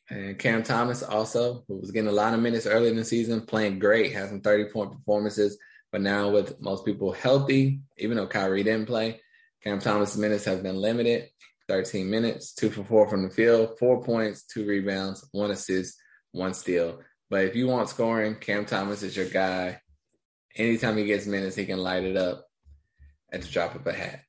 And 0.09 0.39
Cam 0.39 0.63
Thomas 0.63 1.03
also, 1.03 1.63
who 1.67 1.77
was 1.77 1.91
getting 1.91 2.09
a 2.09 2.13
lot 2.13 2.33
of 2.33 2.39
minutes 2.39 2.65
early 2.65 2.89
in 2.89 2.95
the 2.95 3.05
season, 3.05 3.41
playing 3.41 3.79
great, 3.79 4.13
having 4.13 4.41
30 4.41 4.71
point 4.71 4.91
performances. 4.91 5.57
But 5.91 6.01
now 6.01 6.29
with 6.29 6.59
most 6.59 6.85
people 6.85 7.11
healthy, 7.11 7.81
even 7.97 8.17
though 8.17 8.27
Kyrie 8.27 8.63
didn't 8.63 8.87
play, 8.87 9.21
Cam 9.63 9.79
Thomas' 9.79 10.17
minutes 10.17 10.45
have 10.45 10.63
been 10.63 10.77
limited. 10.77 11.29
13 11.67 12.09
minutes, 12.09 12.53
two 12.53 12.71
for 12.71 12.83
four 12.83 13.07
from 13.07 13.21
the 13.21 13.29
field, 13.29 13.77
four 13.77 14.01
points, 14.03 14.43
two 14.43 14.65
rebounds, 14.65 15.27
one 15.31 15.51
assist, 15.51 15.95
one 16.31 16.53
steal. 16.55 16.99
But 17.29 17.45
if 17.45 17.55
you 17.55 17.67
want 17.67 17.89
scoring, 17.89 18.35
Cam 18.35 18.65
Thomas 18.65 19.03
is 19.03 19.15
your 19.15 19.29
guy. 19.29 19.79
Anytime 20.55 20.97
he 20.97 21.05
gets 21.05 21.27
minutes, 21.27 21.55
he 21.55 21.67
can 21.67 21.77
light 21.77 22.03
it 22.03 22.17
up 22.17 22.43
at 23.31 23.43
the 23.43 23.47
drop 23.47 23.75
of 23.75 23.85
a 23.85 23.93
hat. 23.93 24.21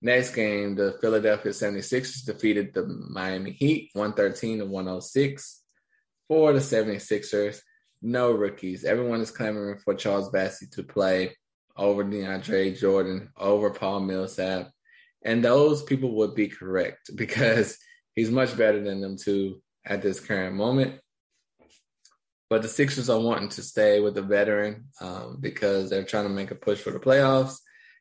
Next 0.00 0.34
game, 0.34 0.76
the 0.76 0.96
Philadelphia 1.00 1.50
76ers 1.50 2.24
defeated 2.24 2.72
the 2.72 2.86
Miami 2.86 3.50
Heat 3.50 3.90
113 3.94 4.58
to 4.58 4.66
106. 4.66 5.62
For 6.28 6.52
the 6.52 6.60
76ers, 6.60 7.60
no 8.00 8.30
rookies. 8.30 8.84
Everyone 8.84 9.20
is 9.20 9.30
clamoring 9.30 9.78
for 9.78 9.94
Charles 9.94 10.30
Bassey 10.30 10.70
to 10.72 10.82
play 10.84 11.34
over 11.76 12.04
DeAndre 12.04 12.78
Jordan, 12.78 13.30
over 13.36 13.70
Paul 13.70 14.00
Millsap. 14.00 14.70
And 15.24 15.44
those 15.44 15.82
people 15.82 16.14
would 16.16 16.34
be 16.34 16.48
correct 16.48 17.10
because 17.16 17.76
he's 18.14 18.30
much 18.30 18.56
better 18.56 18.82
than 18.82 19.00
them 19.00 19.16
two 19.16 19.60
at 19.84 20.02
this 20.02 20.20
current 20.20 20.54
moment. 20.54 21.00
But 22.50 22.62
the 22.62 22.68
Sixers 22.68 23.10
are 23.10 23.20
wanting 23.20 23.50
to 23.50 23.62
stay 23.62 24.00
with 24.00 24.14
the 24.14 24.22
veteran 24.22 24.86
um, 25.00 25.38
because 25.40 25.90
they're 25.90 26.04
trying 26.04 26.24
to 26.24 26.30
make 26.30 26.50
a 26.50 26.54
push 26.54 26.78
for 26.78 26.92
the 26.92 27.00
playoffs 27.00 27.56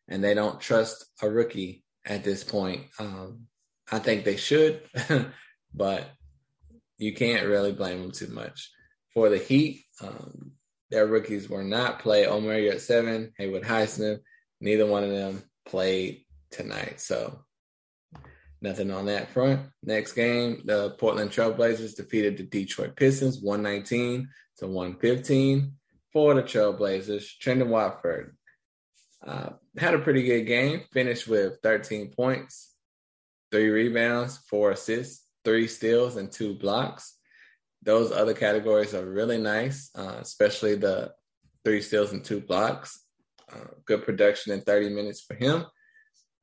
and 0.07 0.23
they 0.23 0.33
don't 0.33 0.61
trust 0.61 1.05
a 1.21 1.29
rookie 1.29 1.83
at 2.07 2.23
this 2.23 2.43
point. 2.43 2.85
Um, 2.99 3.47
I 3.91 3.99
think 3.99 4.23
they 4.23 4.37
should, 4.37 4.81
but 5.73 6.09
you 6.97 7.13
can't 7.13 7.47
really 7.47 7.73
blame 7.73 8.01
them 8.01 8.11
too 8.11 8.27
much. 8.27 8.71
For 9.13 9.29
the 9.29 9.37
Heat, 9.37 9.85
um, 10.01 10.51
their 10.89 11.05
rookies 11.05 11.49
were 11.49 11.63
not 11.63 11.99
play. 11.99 12.25
Omer 12.25 12.57
Yurtseven, 12.57 13.31
Haywood 13.37 13.63
Highsmith. 13.63 14.19
Neither 14.59 14.85
one 14.85 15.03
of 15.03 15.11
them 15.11 15.43
played 15.65 16.25
tonight. 16.49 16.99
So 16.99 17.39
nothing 18.61 18.91
on 18.91 19.05
that 19.05 19.29
front. 19.29 19.61
Next 19.83 20.13
game, 20.13 20.61
the 20.65 20.91
Portland 20.91 21.31
Trailblazers 21.31 21.95
defeated 21.95 22.37
the 22.37 22.43
Detroit 22.43 22.95
Pistons 22.95 23.41
119 23.41 24.29
to 24.57 24.67
115 24.67 25.73
for 26.11 26.33
the 26.33 26.43
Trailblazers. 26.43 27.25
Trendon 27.41 27.67
Watford 27.67 28.35
uh, 29.25 29.49
had 29.77 29.93
a 29.93 29.99
pretty 29.99 30.23
good 30.23 30.43
game, 30.43 30.81
finished 30.91 31.27
with 31.27 31.57
13 31.63 32.11
points, 32.15 32.73
three 33.51 33.69
rebounds, 33.69 34.37
four 34.49 34.71
assists, 34.71 35.25
three 35.43 35.67
steals, 35.67 36.17
and 36.17 36.31
two 36.31 36.53
blocks. 36.53 37.17
Those 37.83 38.11
other 38.11 38.33
categories 38.33 38.93
are 38.93 39.05
really 39.05 39.37
nice, 39.37 39.89
uh, 39.95 40.17
especially 40.19 40.75
the 40.75 41.13
three 41.63 41.81
steals 41.81 42.11
and 42.11 42.23
two 42.23 42.41
blocks. 42.41 42.99
Uh, 43.51 43.65
good 43.85 44.03
production 44.03 44.53
in 44.53 44.61
30 44.61 44.89
minutes 44.89 45.21
for 45.21 45.35
him. 45.35 45.65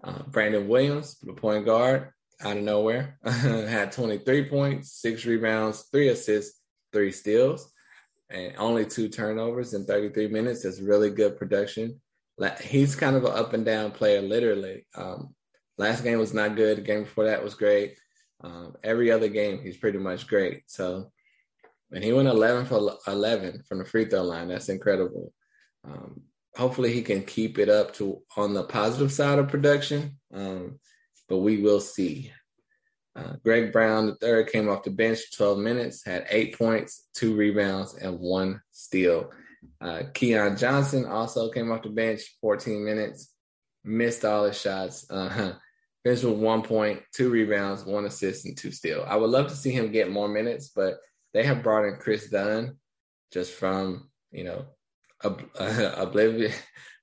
Uh, 0.03 0.23
Brandon 0.25 0.69
Williams, 0.69 1.19
the 1.23 1.35
point 1.35 1.65
guard, 1.65 2.11
out 2.43 2.57
of 2.57 2.63
nowhere, 2.63 3.19
had 3.25 3.93
23 3.93 4.49
points, 4.49 4.93
six 4.93 5.25
rebounds, 5.25 5.89
three 5.93 6.09
assists, 6.09 6.61
three 6.93 7.13
steals, 7.13 7.71
and 8.31 8.55
only 8.59 8.85
two 8.85 9.09
turnovers 9.09 9.75
in 9.75 9.85
33 9.85 10.29
minutes. 10.29 10.63
That's 10.63 10.81
really 10.81 11.11
good 11.11 11.37
production. 11.39 12.01
He's 12.63 12.97
kind 12.97 13.17
of 13.17 13.25
an 13.25 13.33
up 13.33 13.53
and 13.53 13.65
down 13.65 13.93
player, 13.93 14.21
literally. 14.21 14.87
Um, 14.95 15.35
last 15.79 16.03
game 16.03 16.19
was 16.19 16.35
not 16.35 16.57
good. 16.57 16.79
The 16.79 16.83
game 16.83 17.05
before 17.05 17.25
that 17.25 17.45
was 17.45 17.55
great. 17.55 17.97
Um, 18.43 18.75
every 18.83 19.11
other 19.11 19.29
game, 19.29 19.61
he's 19.63 19.77
pretty 19.77 19.99
much 19.99 20.27
great. 20.27 20.63
So, 20.67 21.11
and 21.93 22.03
he 22.03 22.13
went 22.13 22.29
11 22.29 22.67
for 22.67 22.99
11 23.07 23.63
from 23.69 23.79
the 23.79 23.85
free 23.85 24.07
throw 24.07 24.23
line. 24.23 24.49
That's 24.49 24.69
incredible. 24.69 25.33
Um, 25.85 26.23
hopefully, 26.57 26.93
he 26.93 27.03
can 27.03 27.23
keep 27.23 27.59
it 27.59 27.69
up 27.69 27.95
to 27.95 28.23
on 28.37 28.53
the 28.53 28.65
positive 28.65 29.13
side 29.13 29.39
of 29.39 29.49
production. 29.49 30.19
Um, 30.33 30.81
but 31.29 31.39
we 31.39 31.59
will 31.59 31.81
see. 31.81 32.33
Uh, 33.17 33.35
Greg 33.45 33.73
Brown, 33.73 34.07
the 34.07 34.17
third, 34.17 34.49
came 34.49 34.69
off 34.69 34.83
the 34.83 34.91
bench 34.91 35.21
12 35.37 35.59
minutes, 35.59 36.05
had 36.05 36.27
eight 36.31 36.59
points, 36.59 37.07
two 37.15 37.37
rebounds, 37.37 37.95
and 37.95 38.19
one 38.19 38.61
steal. 38.73 39.31
Uh, 39.81 40.03
Keon 40.13 40.57
Johnson 40.57 41.07
also 41.07 41.51
came 41.51 41.71
off 41.71 41.83
the 41.83 41.91
bench, 41.91 42.23
14 42.41 42.85
minutes, 42.85 43.33
missed 43.85 44.25
all 44.25 44.45
his 44.45 44.61
shots. 44.61 45.09
Uh, 45.11 45.55
finished 46.05 46.25
with 46.25 46.39
one 46.39 46.63
point, 46.63 47.03
two 47.13 47.31
rebounds, 47.31 47.85
one 47.85 48.05
assist, 48.05 48.45
and 48.45 48.57
two 48.57 48.71
steal. 48.71 49.05
I 49.07 49.17
would 49.17 49.31
love 49.31 49.49
to 49.49 49.57
see 49.57 49.71
him 49.71 49.93
get 49.93 50.11
more 50.11 50.29
minutes, 50.29 50.71
but 50.75 50.99
they 51.33 51.43
have 51.45 51.63
brought 51.63 51.87
in 51.87 51.97
Kris 51.97 52.31
Dunn 52.31 52.77
just 53.33 53.53
from 53.53 54.09
you 54.31 54.45
know 54.45 54.67
ob- 55.25 55.43
uh, 55.59 55.95
oblivion, 55.97 56.53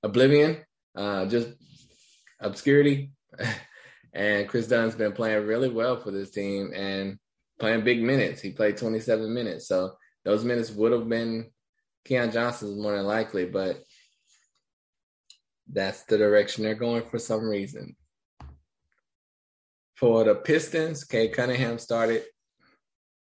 oblivion, 0.04 0.58
uh, 0.96 1.26
just 1.26 1.50
obscurity. 2.40 3.12
and 4.14 4.48
Kris 4.48 4.68
Dunn's 4.68 4.96
been 4.96 5.14
playing 5.14 5.46
really 5.46 5.70
well 5.70 5.98
for 5.98 6.12
this 6.12 6.32
team 6.32 6.72
and 6.76 7.18
playing 7.60 7.84
big 7.84 8.02
minutes. 8.02 8.42
He 8.42 8.52
played 8.52 8.78
27 8.78 9.34
minutes, 9.34 9.68
so 9.68 9.94
those 10.26 10.44
minutes 10.44 10.72
would 10.72 10.92
have 10.92 11.08
been 11.10 11.50
Keon 12.06 12.30
is 12.30 12.64
more 12.64 12.96
than 12.96 13.06
likely, 13.06 13.46
but 13.46 13.84
that's 15.72 16.04
the 16.04 16.18
direction 16.18 16.64
they're 16.64 16.76
going 16.76 17.04
for 17.04 17.20
some 17.20 17.48
reason. 17.48 17.96
For 19.96 20.24
the 20.24 20.36
Pistons, 20.36 21.04
Cade 21.04 21.34
Cunningham 21.34 21.78
started, 21.78 22.24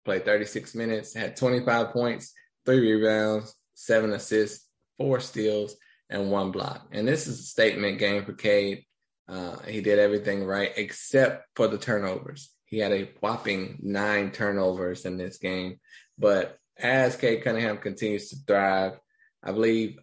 played 0.05 0.25
36 0.25 0.75
minutes, 0.75 1.13
had 1.13 1.35
25 1.35 1.89
points, 1.89 2.33
three 2.65 2.93
rebounds, 2.93 3.55
seven 3.73 4.13
assists, 4.13 4.67
four 4.97 5.19
steals, 5.19 5.75
and 6.09 6.31
one 6.31 6.51
block. 6.51 6.87
And 6.91 7.07
this 7.07 7.27
is 7.27 7.39
a 7.39 7.43
statement 7.43 7.97
game 7.97 8.23
for 8.23 8.33
Cade. 8.33 8.83
Uh, 9.27 9.57
he 9.61 9.81
did 9.81 9.99
everything 9.99 10.45
right 10.45 10.71
except 10.77 11.45
for 11.55 11.67
the 11.67 11.77
turnovers. 11.77 12.51
He 12.65 12.77
had 12.77 12.91
a 12.91 13.09
whopping 13.21 13.79
nine 13.81 14.31
turnovers 14.31 15.05
in 15.05 15.17
this 15.17 15.37
game, 15.37 15.79
but 16.17 16.57
as 16.79 17.15
Cade 17.15 17.43
Cunningham 17.43 17.77
continues 17.77 18.29
to 18.29 18.37
thrive, 18.45 18.99
I 19.43 19.51
believe 19.51 19.99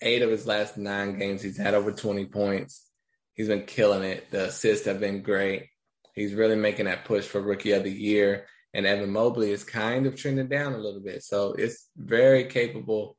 eight 0.00 0.22
of 0.22 0.30
his 0.30 0.46
last 0.46 0.76
nine 0.76 1.18
games, 1.18 1.42
he's 1.42 1.56
had 1.56 1.74
over 1.74 1.92
20 1.92 2.26
points. 2.26 2.88
He's 3.34 3.48
been 3.48 3.64
killing 3.64 4.02
it. 4.02 4.30
The 4.30 4.46
assists 4.46 4.86
have 4.86 5.00
been 5.00 5.22
great. 5.22 5.68
He's 6.14 6.34
really 6.34 6.56
making 6.56 6.86
that 6.86 7.04
push 7.04 7.26
for 7.26 7.40
rookie 7.40 7.72
of 7.72 7.84
the 7.84 7.90
year. 7.90 8.46
And 8.72 8.86
Evan 8.86 9.10
Mobley 9.10 9.50
is 9.50 9.64
kind 9.64 10.06
of 10.06 10.16
trending 10.16 10.48
down 10.48 10.72
a 10.72 10.78
little 10.78 11.00
bit. 11.00 11.22
So 11.22 11.52
it's 11.52 11.88
very 11.96 12.44
capable 12.44 13.16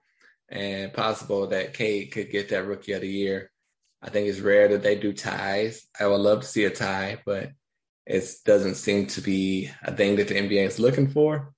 and 0.50 0.94
possible 0.94 1.48
that 1.48 1.74
Cade 1.74 2.12
could 2.12 2.32
get 2.32 2.50
that 2.50 2.66
rookie 2.66 2.94
of 2.94 3.01
the 3.01 3.10
year. 3.10 3.51
I 4.01 4.10
think 4.10 4.27
it's 4.27 4.39
rare 4.39 4.68
that 4.70 4.84
they 4.84 4.96
do 4.96 5.13
ties. 5.13 5.86
I 6.00 6.08
would 6.08 6.22
love 6.22 6.42
to 6.42 6.48
see 6.48 6.66
a 6.66 6.70
tie, 6.70 7.20
but 7.25 7.51
it 8.06 8.30
doesn't 8.46 8.75
seem 8.75 9.08
to 9.08 9.22
be 9.22 9.70
a 9.84 9.96
thing 9.96 10.16
that 10.16 10.27
the 10.27 10.36
NBA 10.36 10.66
is 10.66 10.80
looking 10.80 11.08
for. 11.08 11.54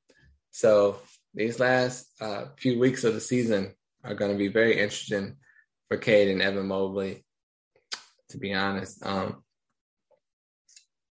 So 0.51 0.99
these 1.33 1.59
last 1.59 2.07
uh, 2.21 2.45
few 2.57 2.79
weeks 2.79 3.03
of 3.03 3.13
the 3.13 3.21
season 3.21 3.73
are 4.03 4.15
going 4.15 4.31
to 4.31 4.37
be 4.37 4.47
very 4.47 4.73
interesting 4.79 5.37
for 5.87 5.97
Cade 5.97 6.29
and 6.29 6.41
Evan 6.41 6.67
Mobley, 6.67 7.25
to 8.29 8.37
be 8.37 8.53
honest. 8.53 9.05
Um, 9.05 9.43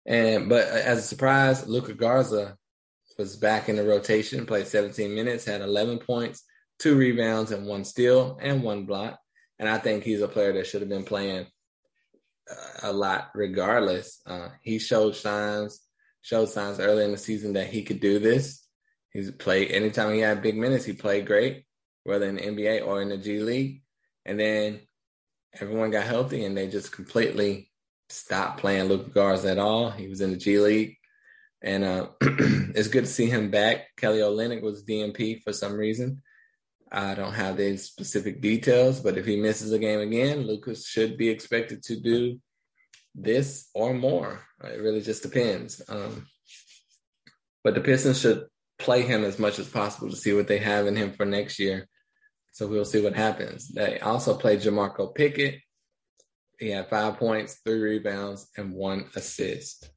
and 0.05 0.49
but 0.49 0.67
as 0.67 0.99
a 0.99 1.01
surprise, 1.01 1.67
Luka 1.67 1.93
Garza 1.93 2.57
was 3.17 3.35
back 3.35 3.69
in 3.69 3.75
the 3.75 3.83
rotation, 3.83 4.45
played 4.45 4.67
17 4.67 5.13
minutes, 5.13 5.45
had 5.45 5.61
11 5.61 5.99
points, 5.99 6.43
two 6.79 6.95
rebounds, 6.95 7.51
and 7.51 7.65
one 7.65 7.83
steal 7.83 8.37
and 8.41 8.61
one 8.61 8.85
block. 8.85 9.19
And 9.57 9.69
I 9.69 9.77
think 9.77 10.03
he's 10.03 10.21
a 10.21 10.27
player 10.27 10.53
that 10.53 10.67
should 10.67 10.81
have 10.81 10.89
been 10.89 11.05
playing 11.05 11.47
uh, 12.49 12.55
a 12.83 12.93
lot, 12.93 13.29
regardless. 13.33 14.21
Uh, 14.25 14.49
he 14.61 14.79
showed 14.79 15.15
signs, 15.15 15.81
showed 16.21 16.49
signs 16.49 16.79
early 16.79 17.05
in 17.05 17.11
the 17.11 17.17
season 17.17 17.53
that 17.53 17.67
he 17.67 17.83
could 17.83 18.01
do 18.01 18.19
this. 18.19 18.64
He's 19.15 19.31
played 19.31 19.71
anytime 19.71 20.13
he 20.13 20.19
had 20.19 20.41
big 20.41 20.57
minutes, 20.57 20.83
he 20.83 20.91
played 20.91 21.25
great, 21.25 21.63
whether 22.03 22.25
in 22.25 22.35
the 22.35 22.41
NBA 22.41 22.85
or 22.85 23.01
in 23.01 23.07
the 23.07 23.17
G 23.17 23.39
League. 23.39 23.81
And 24.25 24.37
then 24.37 24.81
everyone 25.53 25.91
got 25.91 26.03
healthy 26.03 26.43
and 26.43 26.57
they 26.57 26.67
just 26.67 26.91
completely 26.91 27.71
stopped 28.09 28.59
playing 28.59 28.89
Luka 28.89 29.11
Garza 29.11 29.51
at 29.51 29.57
all. 29.57 29.89
He 29.89 30.09
was 30.09 30.19
in 30.19 30.31
the 30.31 30.37
G 30.37 30.59
League. 30.59 30.97
And 31.61 31.85
uh, 31.85 32.07
it's 32.21 32.89
good 32.89 33.05
to 33.05 33.09
see 33.09 33.27
him 33.27 33.51
back. 33.51 33.95
Kelly 33.95 34.19
Olynyk 34.19 34.61
was 34.61 34.83
DNP 34.83 35.43
for 35.43 35.53
some 35.53 35.77
reason. 35.77 36.21
I 36.91 37.15
don't 37.15 37.33
have 37.33 37.55
the 37.55 37.77
specific 37.77 38.41
details, 38.41 38.99
but 38.99 39.17
if 39.17 39.25
he 39.25 39.37
misses 39.37 39.71
a 39.71 39.79
game 39.79 40.01
again, 40.01 40.45
Lucas 40.45 40.85
should 40.85 41.17
be 41.17 41.29
expected 41.29 41.83
to 41.83 41.95
do 41.95 42.41
this 43.15 43.69
or 43.73 43.93
more. 43.93 44.41
It 44.61 44.81
really 44.81 45.01
just 45.01 45.23
depends. 45.23 45.81
Um, 45.87 46.27
but 47.63 47.75
the 47.75 47.81
Pistons 47.81 48.19
should 48.19 48.47
play 48.77 49.01
him 49.01 49.23
as 49.23 49.39
much 49.39 49.59
as 49.59 49.67
possible 49.67 50.09
to 50.09 50.15
see 50.15 50.33
what 50.33 50.47
they 50.47 50.57
have 50.57 50.87
in 50.87 50.95
him 50.95 51.13
for 51.13 51.25
next 51.25 51.59
year. 51.59 51.87
So 52.51 52.67
we'll 52.67 52.85
see 52.85 53.01
what 53.01 53.15
happens. 53.15 53.69
They 53.69 53.99
also 53.99 54.35
played 54.37 54.61
Jamorko 54.61 55.13
Pickett 55.13 55.59
He 56.57 56.69
had 56.69 56.89
five 56.89 57.17
points, 57.17 57.59
three 57.65 57.81
rebounds, 57.81 58.47
and 58.57 58.73
one 58.73 59.09
assist. 59.15 59.89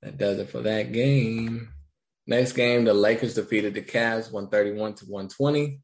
That 0.00 0.16
does 0.16 0.38
it 0.38 0.50
for 0.50 0.62
that 0.62 0.92
game. 0.92 1.68
Next 2.26 2.52
game, 2.52 2.84
the 2.84 2.94
Lakers 2.94 3.34
defeated 3.34 3.74
the 3.74 3.82
Cavs 3.82 4.30
131 4.32 4.94
to 4.94 5.04
120. 5.06 5.80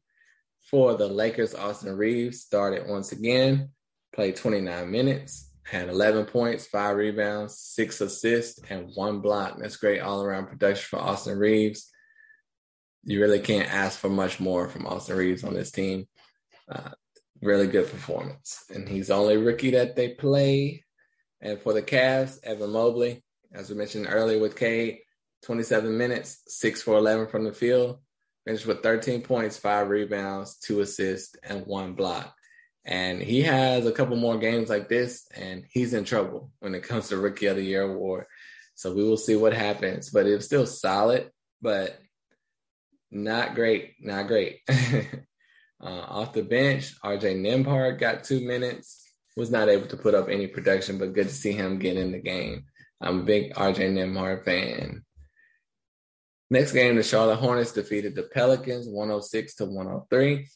For 0.69 0.95
the 0.95 1.07
Lakers, 1.07 1.53
Austin 1.53 1.95
Reaves 1.95 2.41
started 2.41 2.87
once 2.87 3.11
again, 3.11 3.69
played 4.13 4.35
29 4.35 4.89
minutes, 4.89 5.51
had 5.63 5.89
11 5.89 6.25
points, 6.25 6.65
five 6.65 6.95
rebounds, 6.95 7.59
six 7.59 8.01
assists, 8.01 8.59
and 8.69 8.91
one 8.95 9.19
block. 9.19 9.57
That's 9.59 9.77
great 9.77 9.99
all 9.99 10.23
around 10.23 10.47
production 10.47 10.87
for 10.89 11.03
Austin 11.03 11.37
Reaves. 11.37 11.91
You 13.05 13.21
really 13.21 13.39
can't 13.39 13.71
ask 13.71 13.99
for 13.99 14.09
much 14.09 14.39
more 14.39 14.67
from 14.67 14.87
Austin 14.87 15.15
Reaves 15.15 15.43
on 15.43 15.53
this 15.53 15.71
team. 15.71 16.07
Uh, 16.67 16.91
really 17.41 17.67
good 17.67 17.89
performance. 17.89 18.65
And 18.73 18.89
he's 18.89 19.07
the 19.07 19.13
only 19.13 19.37
rookie 19.37 19.71
that 19.71 19.95
they 19.95 20.09
play. 20.09 20.83
And 21.39 21.59
for 21.61 21.73
the 21.73 21.83
Cavs, 21.83 22.39
Evan 22.43 22.71
Mobley, 22.71 23.23
as 23.53 23.69
we 23.69 23.75
mentioned 23.75 24.07
earlier 24.09 24.39
with 24.39 24.57
Cade, 24.57 24.99
27 25.45 25.95
minutes, 25.95 26.41
6 26.47 26.81
for 26.81 26.97
11 26.97 27.27
from 27.27 27.43
the 27.43 27.53
field, 27.53 27.99
finished 28.45 28.65
with 28.65 28.81
13 28.81 29.21
points, 29.21 29.57
five 29.57 29.89
rebounds, 29.89 30.57
two 30.57 30.81
assists, 30.81 31.35
and 31.43 31.65
one 31.65 31.93
block. 31.93 32.35
And 32.83 33.21
he 33.21 33.43
has 33.43 33.85
a 33.85 33.91
couple 33.91 34.15
more 34.15 34.37
games 34.37 34.69
like 34.69 34.89
this, 34.89 35.27
and 35.35 35.65
he's 35.69 35.93
in 35.93 36.03
trouble 36.03 36.51
when 36.59 36.75
it 36.75 36.83
comes 36.83 37.09
to 37.09 37.17
Rookie 37.17 37.47
of 37.47 37.55
the 37.55 37.63
Year 37.63 37.81
award. 37.81 38.25
So 38.75 38.93
we 38.93 39.03
will 39.03 39.17
see 39.17 39.35
what 39.35 39.53
happens. 39.53 40.09
But 40.09 40.27
it 40.27 40.35
was 40.35 40.45
still 40.45 40.67
solid, 40.67 41.31
but 41.61 41.99
not 43.15 43.55
great. 43.55 43.93
Not 44.01 44.27
great. 44.27 44.59
uh, 44.69 45.85
off 45.85 46.33
the 46.33 46.43
bench, 46.43 46.93
RJ 47.01 47.41
Nembhard 47.41 47.97
got 47.97 48.23
two 48.23 48.45
minutes. 48.45 49.01
Was 49.37 49.51
not 49.51 49.67
able 49.67 49.87
to 49.87 49.97
put 49.97 50.15
up 50.15 50.29
any 50.29 50.47
production, 50.47 50.97
but 50.97 51.13
good 51.13 51.27
to 51.27 51.33
see 51.33 51.51
him 51.51 51.79
get 51.79 51.97
in 51.97 52.11
the 52.11 52.19
game. 52.19 52.65
I'm 53.01 53.21
a 53.21 53.23
big 53.23 53.53
RJ 53.53 53.93
Nembhard 53.93 54.45
fan. 54.45 55.03
Next 56.49 56.73
game, 56.73 56.95
the 56.95 57.03
Charlotte 57.03 57.37
Hornets 57.37 57.71
defeated 57.71 58.15
the 58.15 58.23
Pelicans 58.23 58.87
106 58.87 59.55
to 59.55 59.65
103. 59.65 60.47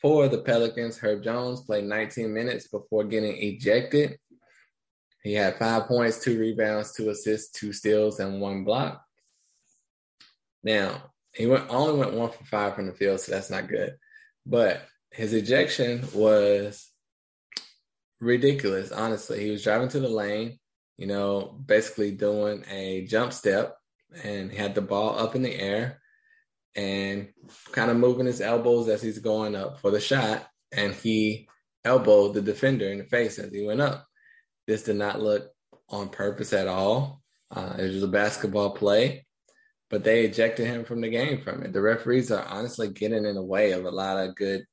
For 0.00 0.28
the 0.28 0.38
Pelicans, 0.38 0.96
Herb 0.98 1.22
Jones 1.22 1.62
played 1.62 1.84
19 1.84 2.32
minutes 2.32 2.68
before 2.68 3.04
getting 3.04 3.36
ejected. 3.36 4.18
He 5.22 5.34
had 5.34 5.58
five 5.58 5.86
points, 5.86 6.22
two 6.22 6.38
rebounds, 6.38 6.94
two 6.94 7.10
assists, 7.10 7.50
two 7.58 7.74
steals, 7.74 8.20
and 8.20 8.40
one 8.40 8.64
block. 8.64 9.04
Now, 10.62 11.10
he 11.34 11.46
went 11.46 11.66
only 11.68 11.98
went 11.98 12.14
one 12.14 12.30
for 12.30 12.44
five 12.44 12.74
from 12.74 12.86
the 12.86 12.92
field, 12.92 13.20
so 13.20 13.32
that's 13.32 13.50
not 13.50 13.68
good. 13.68 13.96
But 14.46 14.82
his 15.10 15.32
ejection 15.32 16.06
was 16.14 16.90
ridiculous, 18.20 18.92
honestly. 18.92 19.44
He 19.44 19.50
was 19.50 19.62
driving 19.62 19.88
to 19.90 20.00
the 20.00 20.08
lane, 20.08 20.58
you 20.96 21.06
know, 21.06 21.58
basically 21.64 22.12
doing 22.12 22.64
a 22.70 23.06
jump 23.06 23.32
step 23.32 23.76
and 24.24 24.52
had 24.52 24.74
the 24.74 24.82
ball 24.82 25.18
up 25.18 25.34
in 25.34 25.42
the 25.42 25.54
air 25.54 26.00
and 26.76 27.28
kind 27.72 27.90
of 27.90 27.96
moving 27.96 28.26
his 28.26 28.40
elbows 28.40 28.88
as 28.88 29.02
he's 29.02 29.18
going 29.18 29.56
up 29.56 29.80
for 29.80 29.90
the 29.90 30.00
shot. 30.00 30.46
And 30.72 30.94
he 30.94 31.48
elbowed 31.84 32.34
the 32.34 32.42
defender 32.42 32.88
in 32.88 32.98
the 32.98 33.04
face 33.04 33.38
as 33.38 33.52
he 33.52 33.64
went 33.64 33.80
up. 33.80 34.06
This 34.66 34.84
did 34.84 34.96
not 34.96 35.20
look 35.20 35.50
on 35.88 36.10
purpose 36.10 36.52
at 36.52 36.68
all. 36.68 37.22
Uh, 37.50 37.74
it 37.78 37.92
was 37.92 38.02
a 38.02 38.08
basketball 38.08 38.70
play, 38.70 39.26
but 39.90 40.04
they 40.04 40.24
ejected 40.24 40.66
him 40.66 40.84
from 40.84 41.00
the 41.00 41.10
game 41.10 41.42
from 41.42 41.62
it. 41.62 41.72
The 41.72 41.80
referees 41.80 42.30
are 42.30 42.44
honestly 42.44 42.88
getting 42.88 43.24
in 43.24 43.34
the 43.34 43.42
way 43.42 43.72
of 43.72 43.84
a 43.84 43.90
lot 43.90 44.16
of 44.16 44.36
good 44.36 44.64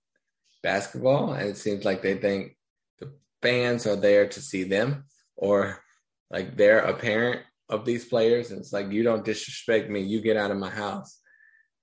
basketball. 0.64 1.34
And 1.34 1.50
it 1.50 1.58
seems 1.58 1.84
like 1.84 2.02
they 2.02 2.16
think 2.16 2.56
the 3.00 3.12
fans 3.42 3.86
are 3.88 3.96
there 3.96 4.28
to 4.28 4.42
see 4.42 4.64
them 4.64 5.06
or 5.36 5.84
like 6.30 6.56
they're 6.56 6.80
a 6.80 6.94
parent 6.94 7.42
of 7.70 7.84
these 7.84 8.06
players. 8.06 8.52
And 8.52 8.60
it's 8.60 8.72
like, 8.72 8.92
you 8.92 9.04
don't 9.04 9.26
disrespect 9.26 9.90
me, 9.90 10.02
you 10.02 10.22
get 10.22 10.38
out 10.38 10.52
of 10.52 10.58
my 10.58 10.70
house 10.70 11.20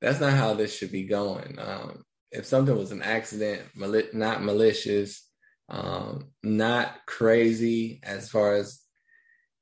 that's 0.04 0.20
not 0.20 0.34
how 0.34 0.54
this 0.54 0.76
should 0.76 0.92
be 0.92 1.04
going. 1.04 1.58
Um, 1.58 2.04
if 2.30 2.44
something 2.44 2.76
was 2.76 2.92
an 2.92 3.02
accident, 3.02 3.62
mali- 3.74 4.10
not 4.12 4.42
malicious, 4.42 5.26
um, 5.70 6.30
not 6.42 7.06
crazy 7.06 8.00
as 8.02 8.28
far 8.28 8.54
as 8.54 8.80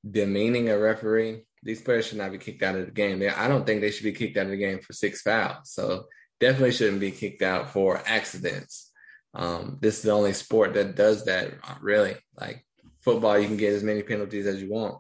demeaning 0.09 0.69
a 0.69 0.79
referee, 0.79 1.45
these 1.62 1.81
players 1.81 2.07
should 2.07 2.18
not 2.18 2.33
be 2.33 2.38
kicked 2.38 2.62
out 2.62 2.75
of 2.75 2.87
the 2.87 2.92
game. 2.92 3.22
I 3.37 3.48
don't 3.48 3.64
think 3.64 3.81
they 3.81 3.90
should 3.90 4.05
be 4.05 4.12
kicked 4.12 4.37
out 4.37 4.46
of 4.46 4.51
the 4.51 4.57
game 4.57 4.81
for 4.81 4.92
six 4.92 5.22
fouls. 5.22 5.70
So 5.70 6.07
definitely 6.40 6.72
shouldn't 6.72 7.01
be 7.01 7.12
kicked 7.12 7.42
out 7.42 7.70
for 7.70 8.03
accidents. 8.05 8.90
Um, 9.35 9.79
this 9.81 9.98
is 9.98 10.03
the 10.03 10.11
only 10.11 10.33
sport 10.33 10.75
that 10.75 10.96
does 10.96 11.25
that, 11.27 11.53
really. 11.81 12.16
Like 12.38 12.66
football, 13.01 13.38
you 13.38 13.46
can 13.46 13.57
get 13.57 13.72
as 13.72 13.83
many 13.83 14.03
penalties 14.03 14.46
as 14.46 14.61
you 14.61 14.70
want, 14.70 14.98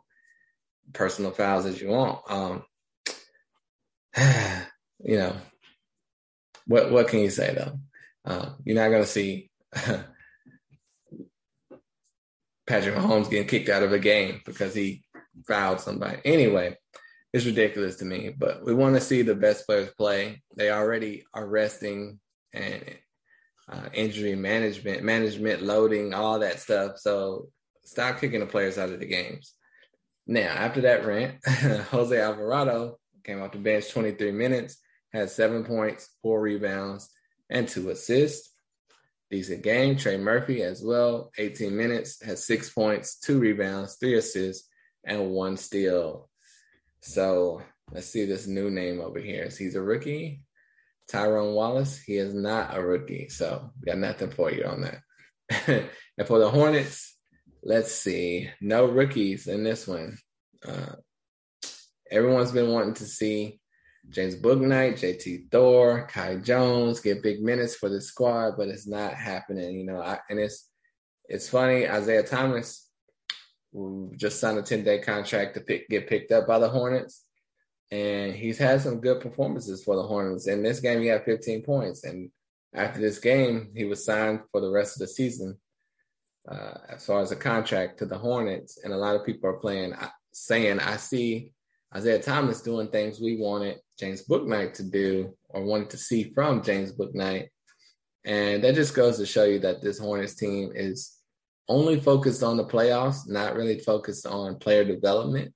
personal 0.92 1.32
fouls 1.32 1.66
as 1.66 1.80
you 1.80 1.88
want. 1.88 2.20
Um, 2.30 2.62
you 5.04 5.16
know, 5.18 5.34
what 6.66 6.92
what 6.92 7.08
can 7.08 7.20
you 7.20 7.30
say 7.30 7.54
though? 7.54 7.78
Uh, 8.24 8.50
you're 8.64 8.76
not 8.76 8.90
going 8.90 9.02
to 9.02 9.08
see 9.08 9.50
Patrick 12.66 12.94
Mahomes 12.94 13.28
getting 13.28 13.48
kicked 13.48 13.68
out 13.68 13.82
of 13.82 13.92
a 13.92 13.98
game 13.98 14.40
because 14.46 14.74
he 14.74 15.02
fouled 15.46 15.80
somebody. 15.80 16.18
Anyway, 16.24 16.76
it's 17.32 17.46
ridiculous 17.46 17.96
to 17.96 18.04
me, 18.04 18.34
but 18.36 18.64
we 18.64 18.74
want 18.74 18.94
to 18.94 19.00
see 19.00 19.22
the 19.22 19.34
best 19.34 19.66
players 19.66 19.90
play. 19.96 20.42
They 20.56 20.70
already 20.70 21.24
are 21.32 21.46
resting 21.46 22.20
and 22.52 22.82
uh, 23.68 23.88
injury 23.94 24.34
management, 24.34 25.02
management 25.02 25.62
loading, 25.62 26.12
all 26.14 26.40
that 26.40 26.60
stuff. 26.60 26.98
So 26.98 27.48
stop 27.84 28.20
kicking 28.20 28.40
the 28.40 28.46
players 28.46 28.76
out 28.78 28.90
of 28.90 29.00
the 29.00 29.06
games. 29.06 29.54
Now, 30.26 30.50
after 30.50 30.82
that 30.82 31.06
rant, 31.06 31.38
Jose 31.46 32.20
Alvarado 32.20 32.98
came 33.24 33.42
off 33.42 33.52
the 33.52 33.58
bench 33.58 33.90
23 33.90 34.32
minutes 34.32 34.76
had 35.12 35.30
seven 35.30 35.64
points, 35.64 36.08
four 36.22 36.40
rebounds, 36.40 37.10
and 37.50 37.68
two 37.68 37.90
assists. 37.90 38.50
Decent 39.30 39.62
game. 39.62 39.96
Trey 39.96 40.16
Murphy 40.16 40.62
as 40.62 40.82
well, 40.82 41.30
18 41.38 41.76
minutes, 41.76 42.22
has 42.22 42.46
six 42.46 42.70
points, 42.70 43.18
two 43.18 43.38
rebounds, 43.38 43.96
three 43.96 44.14
assists, 44.14 44.68
and 45.04 45.30
one 45.30 45.56
steal. 45.56 46.28
So 47.00 47.62
let's 47.90 48.06
see 48.06 48.24
this 48.24 48.46
new 48.46 48.70
name 48.70 49.00
over 49.00 49.18
here. 49.18 49.50
So 49.50 49.64
He's 49.64 49.74
a 49.74 49.82
rookie. 49.82 50.44
Tyrone 51.08 51.54
Wallace, 51.54 52.00
he 52.00 52.16
is 52.16 52.32
not 52.32 52.76
a 52.76 52.82
rookie. 52.82 53.28
So 53.28 53.70
got 53.84 53.98
nothing 53.98 54.30
for 54.30 54.50
you 54.50 54.64
on 54.64 54.82
that. 54.82 55.88
and 56.18 56.26
for 56.26 56.38
the 56.38 56.48
Hornets, 56.48 57.16
let's 57.62 57.92
see. 57.92 58.48
No 58.60 58.86
rookies 58.86 59.46
in 59.46 59.64
this 59.64 59.86
one. 59.86 60.16
Uh, 60.66 60.94
everyone's 62.10 62.52
been 62.52 62.70
wanting 62.70 62.94
to 62.94 63.04
see 63.04 63.60
James 64.08 64.36
Bouknight, 64.36 64.94
JT 64.94 65.50
Thor, 65.50 66.06
Kai 66.08 66.36
Jones 66.36 67.00
get 67.00 67.22
big 67.22 67.42
minutes 67.42 67.76
for 67.76 67.88
the 67.88 68.00
squad, 68.00 68.56
but 68.56 68.68
it's 68.68 68.86
not 68.86 69.14
happening, 69.14 69.78
you 69.78 69.86
know. 69.86 70.00
I, 70.00 70.18
and 70.28 70.38
it's 70.38 70.68
it's 71.28 71.48
funny, 71.48 71.88
Isaiah 71.88 72.24
Thomas 72.24 72.88
just 74.16 74.40
signed 74.40 74.58
a 74.58 74.62
10 74.62 74.84
day 74.84 74.98
contract 74.98 75.54
to 75.54 75.60
pick, 75.60 75.88
get 75.88 76.08
picked 76.08 76.32
up 76.32 76.46
by 76.46 76.58
the 76.58 76.68
Hornets. 76.68 77.24
And 77.90 78.34
he's 78.34 78.58
had 78.58 78.80
some 78.80 79.00
good 79.00 79.20
performances 79.20 79.84
for 79.84 79.96
the 79.96 80.02
Hornets. 80.02 80.46
In 80.46 80.62
this 80.62 80.80
game, 80.80 81.02
he 81.02 81.08
had 81.08 81.24
15 81.24 81.62
points. 81.62 82.04
And 82.04 82.30
after 82.74 83.00
this 83.00 83.18
game, 83.18 83.70
he 83.74 83.84
was 83.84 84.04
signed 84.04 84.40
for 84.50 84.60
the 84.60 84.70
rest 84.70 84.96
of 84.96 85.00
the 85.00 85.08
season 85.08 85.58
uh, 86.48 86.74
as 86.88 87.04
far 87.04 87.20
as 87.20 87.32
a 87.32 87.36
contract 87.36 87.98
to 87.98 88.06
the 88.06 88.16
Hornets. 88.16 88.78
And 88.82 88.92
a 88.92 88.96
lot 88.96 89.16
of 89.16 89.26
people 89.26 89.50
are 89.50 89.58
playing, 89.58 89.94
saying, 90.32 90.80
I 90.80 90.96
see 90.96 91.50
Isaiah 91.94 92.22
Thomas 92.22 92.62
doing 92.62 92.88
things 92.88 93.20
we 93.20 93.36
wanted 93.36 93.78
James 93.98 94.26
Bouknight 94.26 94.72
to 94.74 94.82
do 94.82 95.36
or 95.50 95.64
wanted 95.64 95.90
to 95.90 95.98
see 95.98 96.32
from 96.34 96.62
James 96.62 96.92
Bouknight. 96.92 97.48
And 98.24 98.64
that 98.64 98.74
just 98.74 98.94
goes 98.94 99.18
to 99.18 99.26
show 99.26 99.44
you 99.44 99.58
that 99.60 99.82
this 99.82 99.98
Hornets 99.98 100.34
team 100.34 100.72
is 100.74 101.18
only 101.68 102.00
focused 102.00 102.42
on 102.42 102.56
the 102.56 102.64
playoffs, 102.64 103.28
not 103.28 103.54
really 103.54 103.78
focused 103.78 104.26
on 104.26 104.58
player 104.58 104.84
development. 104.84 105.54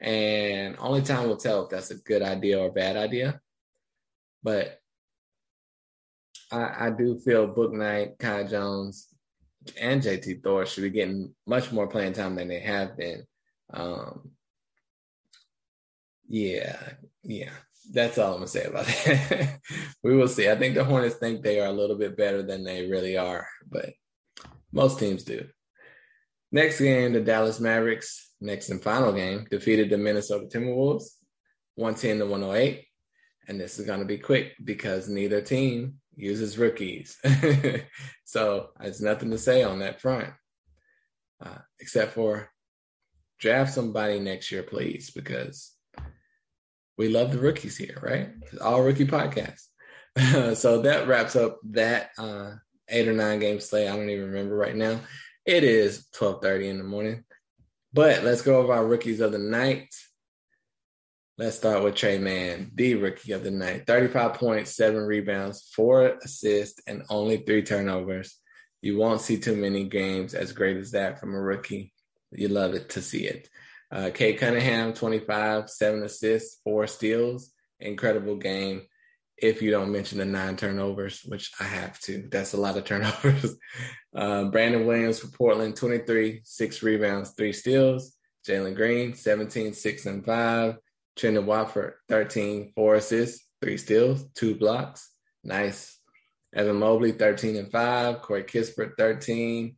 And 0.00 0.76
only 0.78 1.02
time 1.02 1.28
will 1.28 1.36
tell 1.36 1.64
if 1.64 1.70
that's 1.70 1.90
a 1.90 1.96
good 1.96 2.22
idea 2.22 2.58
or 2.58 2.68
a 2.68 2.72
bad 2.72 2.96
idea. 2.96 3.40
But 4.42 4.78
I, 6.52 6.86
I 6.86 6.90
do 6.90 7.18
feel 7.18 7.52
Bouknight, 7.52 8.18
Kai 8.18 8.44
Jones, 8.44 9.08
and 9.80 10.02
JT 10.02 10.42
Thor 10.42 10.66
should 10.66 10.82
be 10.82 10.90
getting 10.90 11.34
much 11.46 11.72
more 11.72 11.88
playing 11.88 12.12
time 12.12 12.36
than 12.36 12.48
they 12.48 12.60
have 12.60 12.96
been. 12.96 13.24
Um, 13.72 14.30
yeah, 16.28 16.78
yeah. 17.22 17.50
That's 17.90 18.18
all 18.18 18.32
I'm 18.32 18.38
gonna 18.40 18.48
say 18.48 18.64
about 18.64 18.84
that. 18.86 19.60
we 20.02 20.14
will 20.14 20.28
see. 20.28 20.50
I 20.50 20.56
think 20.56 20.74
the 20.74 20.84
Hornets 20.84 21.16
think 21.16 21.42
they 21.42 21.58
are 21.58 21.68
a 21.68 21.72
little 21.72 21.96
bit 21.96 22.16
better 22.16 22.42
than 22.42 22.62
they 22.62 22.86
really 22.86 23.16
are, 23.16 23.46
but 23.66 23.94
most 24.72 24.98
teams 24.98 25.24
do. 25.24 25.46
Next 26.50 26.78
game, 26.80 27.12
the 27.12 27.20
Dallas 27.20 27.60
Mavericks, 27.60 28.32
next 28.40 28.70
and 28.70 28.82
final 28.82 29.12
game, 29.12 29.46
defeated 29.50 29.90
the 29.90 29.98
Minnesota 29.98 30.46
Timberwolves 30.46 31.10
110 31.76 32.18
to 32.18 32.26
108. 32.26 32.84
And 33.48 33.60
this 33.60 33.78
is 33.78 33.86
going 33.86 34.00
to 34.00 34.06
be 34.06 34.18
quick 34.18 34.54
because 34.64 35.08
neither 35.08 35.40
team 35.40 35.94
uses 36.16 36.58
rookies. 36.58 37.18
so 38.24 38.68
there's 38.80 39.00
nothing 39.00 39.30
to 39.30 39.38
say 39.38 39.62
on 39.62 39.78
that 39.80 40.00
front. 40.00 40.32
uh, 41.44 41.58
except 41.80 42.14
for 42.14 42.50
draft 43.38 43.72
somebody 43.72 44.18
next 44.18 44.50
year, 44.50 44.62
please, 44.62 45.10
because 45.10 45.74
we 46.96 47.08
love 47.08 47.32
the 47.32 47.38
rookies 47.38 47.76
here, 47.76 47.98
right? 48.02 48.30
It's 48.52 48.60
all 48.60 48.82
rookie 48.82 49.06
podcast. 49.06 49.62
so 50.56 50.82
that 50.82 51.06
wraps 51.06 51.36
up 51.36 51.58
that 51.70 52.10
uh, 52.18 52.54
eight 52.88 53.08
or 53.08 53.12
nine 53.12 53.38
game 53.38 53.60
slate. 53.60 53.88
I 53.88 53.96
don't 53.96 54.10
even 54.10 54.26
remember 54.26 54.56
right 54.56 54.76
now. 54.76 55.00
It 55.44 55.64
is 55.64 56.06
twelve 56.12 56.42
thirty 56.42 56.68
in 56.68 56.78
the 56.78 56.84
morning. 56.84 57.24
But 57.92 58.22
let's 58.22 58.42
go 58.42 58.58
over 58.58 58.72
our 58.72 58.86
rookies 58.86 59.20
of 59.20 59.32
the 59.32 59.38
night. 59.38 59.94
Let's 61.38 61.56
start 61.56 61.84
with 61.84 61.94
Tre 61.94 62.18
Mann, 62.18 62.72
the 62.74 62.96
rookie 62.96 63.32
of 63.32 63.44
the 63.44 63.52
night. 63.52 63.86
35 63.86 64.34
points, 64.34 64.74
seven 64.74 65.04
rebounds, 65.04 65.70
four 65.74 66.18
assists, 66.22 66.80
and 66.86 67.04
only 67.08 67.36
three 67.36 67.62
turnovers. 67.62 68.36
You 68.82 68.98
won't 68.98 69.20
see 69.20 69.38
too 69.38 69.56
many 69.56 69.84
games 69.84 70.34
as 70.34 70.52
great 70.52 70.76
as 70.76 70.90
that 70.90 71.20
from 71.20 71.34
a 71.34 71.40
rookie. 71.40 71.92
You 72.32 72.48
love 72.48 72.74
it 72.74 72.90
to 72.90 73.02
see 73.02 73.24
it. 73.24 73.48
Uh, 73.90 74.10
Cade 74.12 74.38
Cunningham, 74.38 74.92
25, 74.92 75.70
seven 75.70 76.02
assists, 76.02 76.60
four 76.62 76.86
steals. 76.86 77.52
Incredible 77.80 78.36
game. 78.36 78.82
If 79.40 79.62
you 79.62 79.70
don't 79.70 79.92
mention 79.92 80.18
the 80.18 80.24
nine 80.24 80.56
turnovers, 80.56 81.22
which 81.24 81.52
I 81.60 81.64
have 81.64 81.98
to, 82.00 82.26
that's 82.30 82.54
a 82.54 82.60
lot 82.60 82.76
of 82.76 82.84
turnovers. 82.86 83.56
Uh, 84.14 84.44
Brandon 84.44 84.86
Williams 84.86 85.20
for 85.20 85.28
Portland, 85.28 85.76
23, 85.76 86.40
six 86.44 86.82
rebounds, 86.82 87.30
three 87.36 87.52
steals. 87.52 88.16
Jalen 88.46 88.74
Green, 88.74 89.14
17, 89.14 89.74
six 89.74 90.06
and 90.06 90.24
five. 90.24 90.76
Trendon 91.18 91.44
Watford, 91.44 91.94
13, 92.08 92.72
four 92.74 92.94
assists, 92.94 93.46
three 93.60 93.76
steals, 93.76 94.24
two 94.34 94.54
blocks. 94.54 95.10
Nice. 95.42 95.98
Evan 96.54 96.76
Mobley, 96.76 97.12
13 97.12 97.56
and 97.56 97.70
5. 97.70 98.22
Corey 98.22 98.44
Kispert, 98.44 98.92
13. 98.96 99.76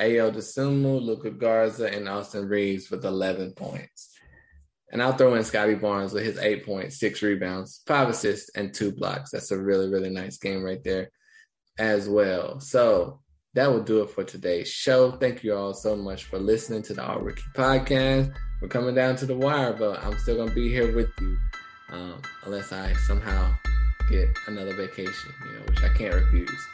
Ayo 0.00 0.30
Dosunmu, 0.30 1.02
Luka 1.02 1.30
Garza, 1.30 1.92
and 1.92 2.08
Austin 2.08 2.48
Reaves 2.48 2.90
with 2.90 3.04
11 3.04 3.52
points. 3.52 4.15
And 4.96 5.02
I'll 5.02 5.12
throw 5.12 5.34
in 5.34 5.44
Scottie 5.44 5.74
Barnes 5.74 6.14
with 6.14 6.24
his 6.24 6.38
eight 6.38 6.64
points, 6.64 6.98
six 6.98 7.20
rebounds, 7.20 7.82
five 7.86 8.08
assists, 8.08 8.48
and 8.56 8.72
two 8.72 8.90
blocks. 8.90 9.30
That's 9.30 9.50
a 9.50 9.58
really, 9.58 9.90
really 9.90 10.08
nice 10.08 10.38
game 10.38 10.62
right 10.62 10.82
there 10.82 11.10
as 11.78 12.08
well. 12.08 12.60
So 12.60 13.20
that 13.52 13.70
will 13.70 13.82
do 13.82 14.00
it 14.00 14.08
for 14.08 14.24
today's 14.24 14.68
show. 14.68 15.10
Thank 15.10 15.44
you 15.44 15.54
all 15.54 15.74
so 15.74 15.96
much 15.96 16.24
for 16.24 16.38
listening 16.38 16.80
to 16.84 16.94
the 16.94 17.06
All 17.06 17.20
Rookie 17.20 17.42
Podcast. 17.54 18.32
We're 18.62 18.68
coming 18.68 18.94
down 18.94 19.16
to 19.16 19.26
the 19.26 19.36
wire, 19.36 19.74
but 19.74 20.02
I'm 20.02 20.16
still 20.16 20.36
going 20.36 20.48
to 20.48 20.54
be 20.54 20.70
here 20.70 20.96
with 20.96 21.10
you 21.20 21.36
um, 21.90 22.22
unless 22.46 22.72
I 22.72 22.94
somehow 23.06 23.54
get 24.08 24.30
another 24.46 24.74
vacation, 24.74 25.30
you 25.44 25.58
know, 25.58 25.64
which 25.68 25.82
I 25.82 25.90
can't 25.90 26.14
refuse. 26.14 26.66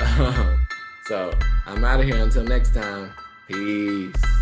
Um, 0.00 0.66
so 1.06 1.32
I'm 1.66 1.84
out 1.84 2.00
of 2.00 2.06
here 2.06 2.22
until 2.24 2.42
next 2.42 2.74
time. 2.74 3.12
Peace. 3.46 4.37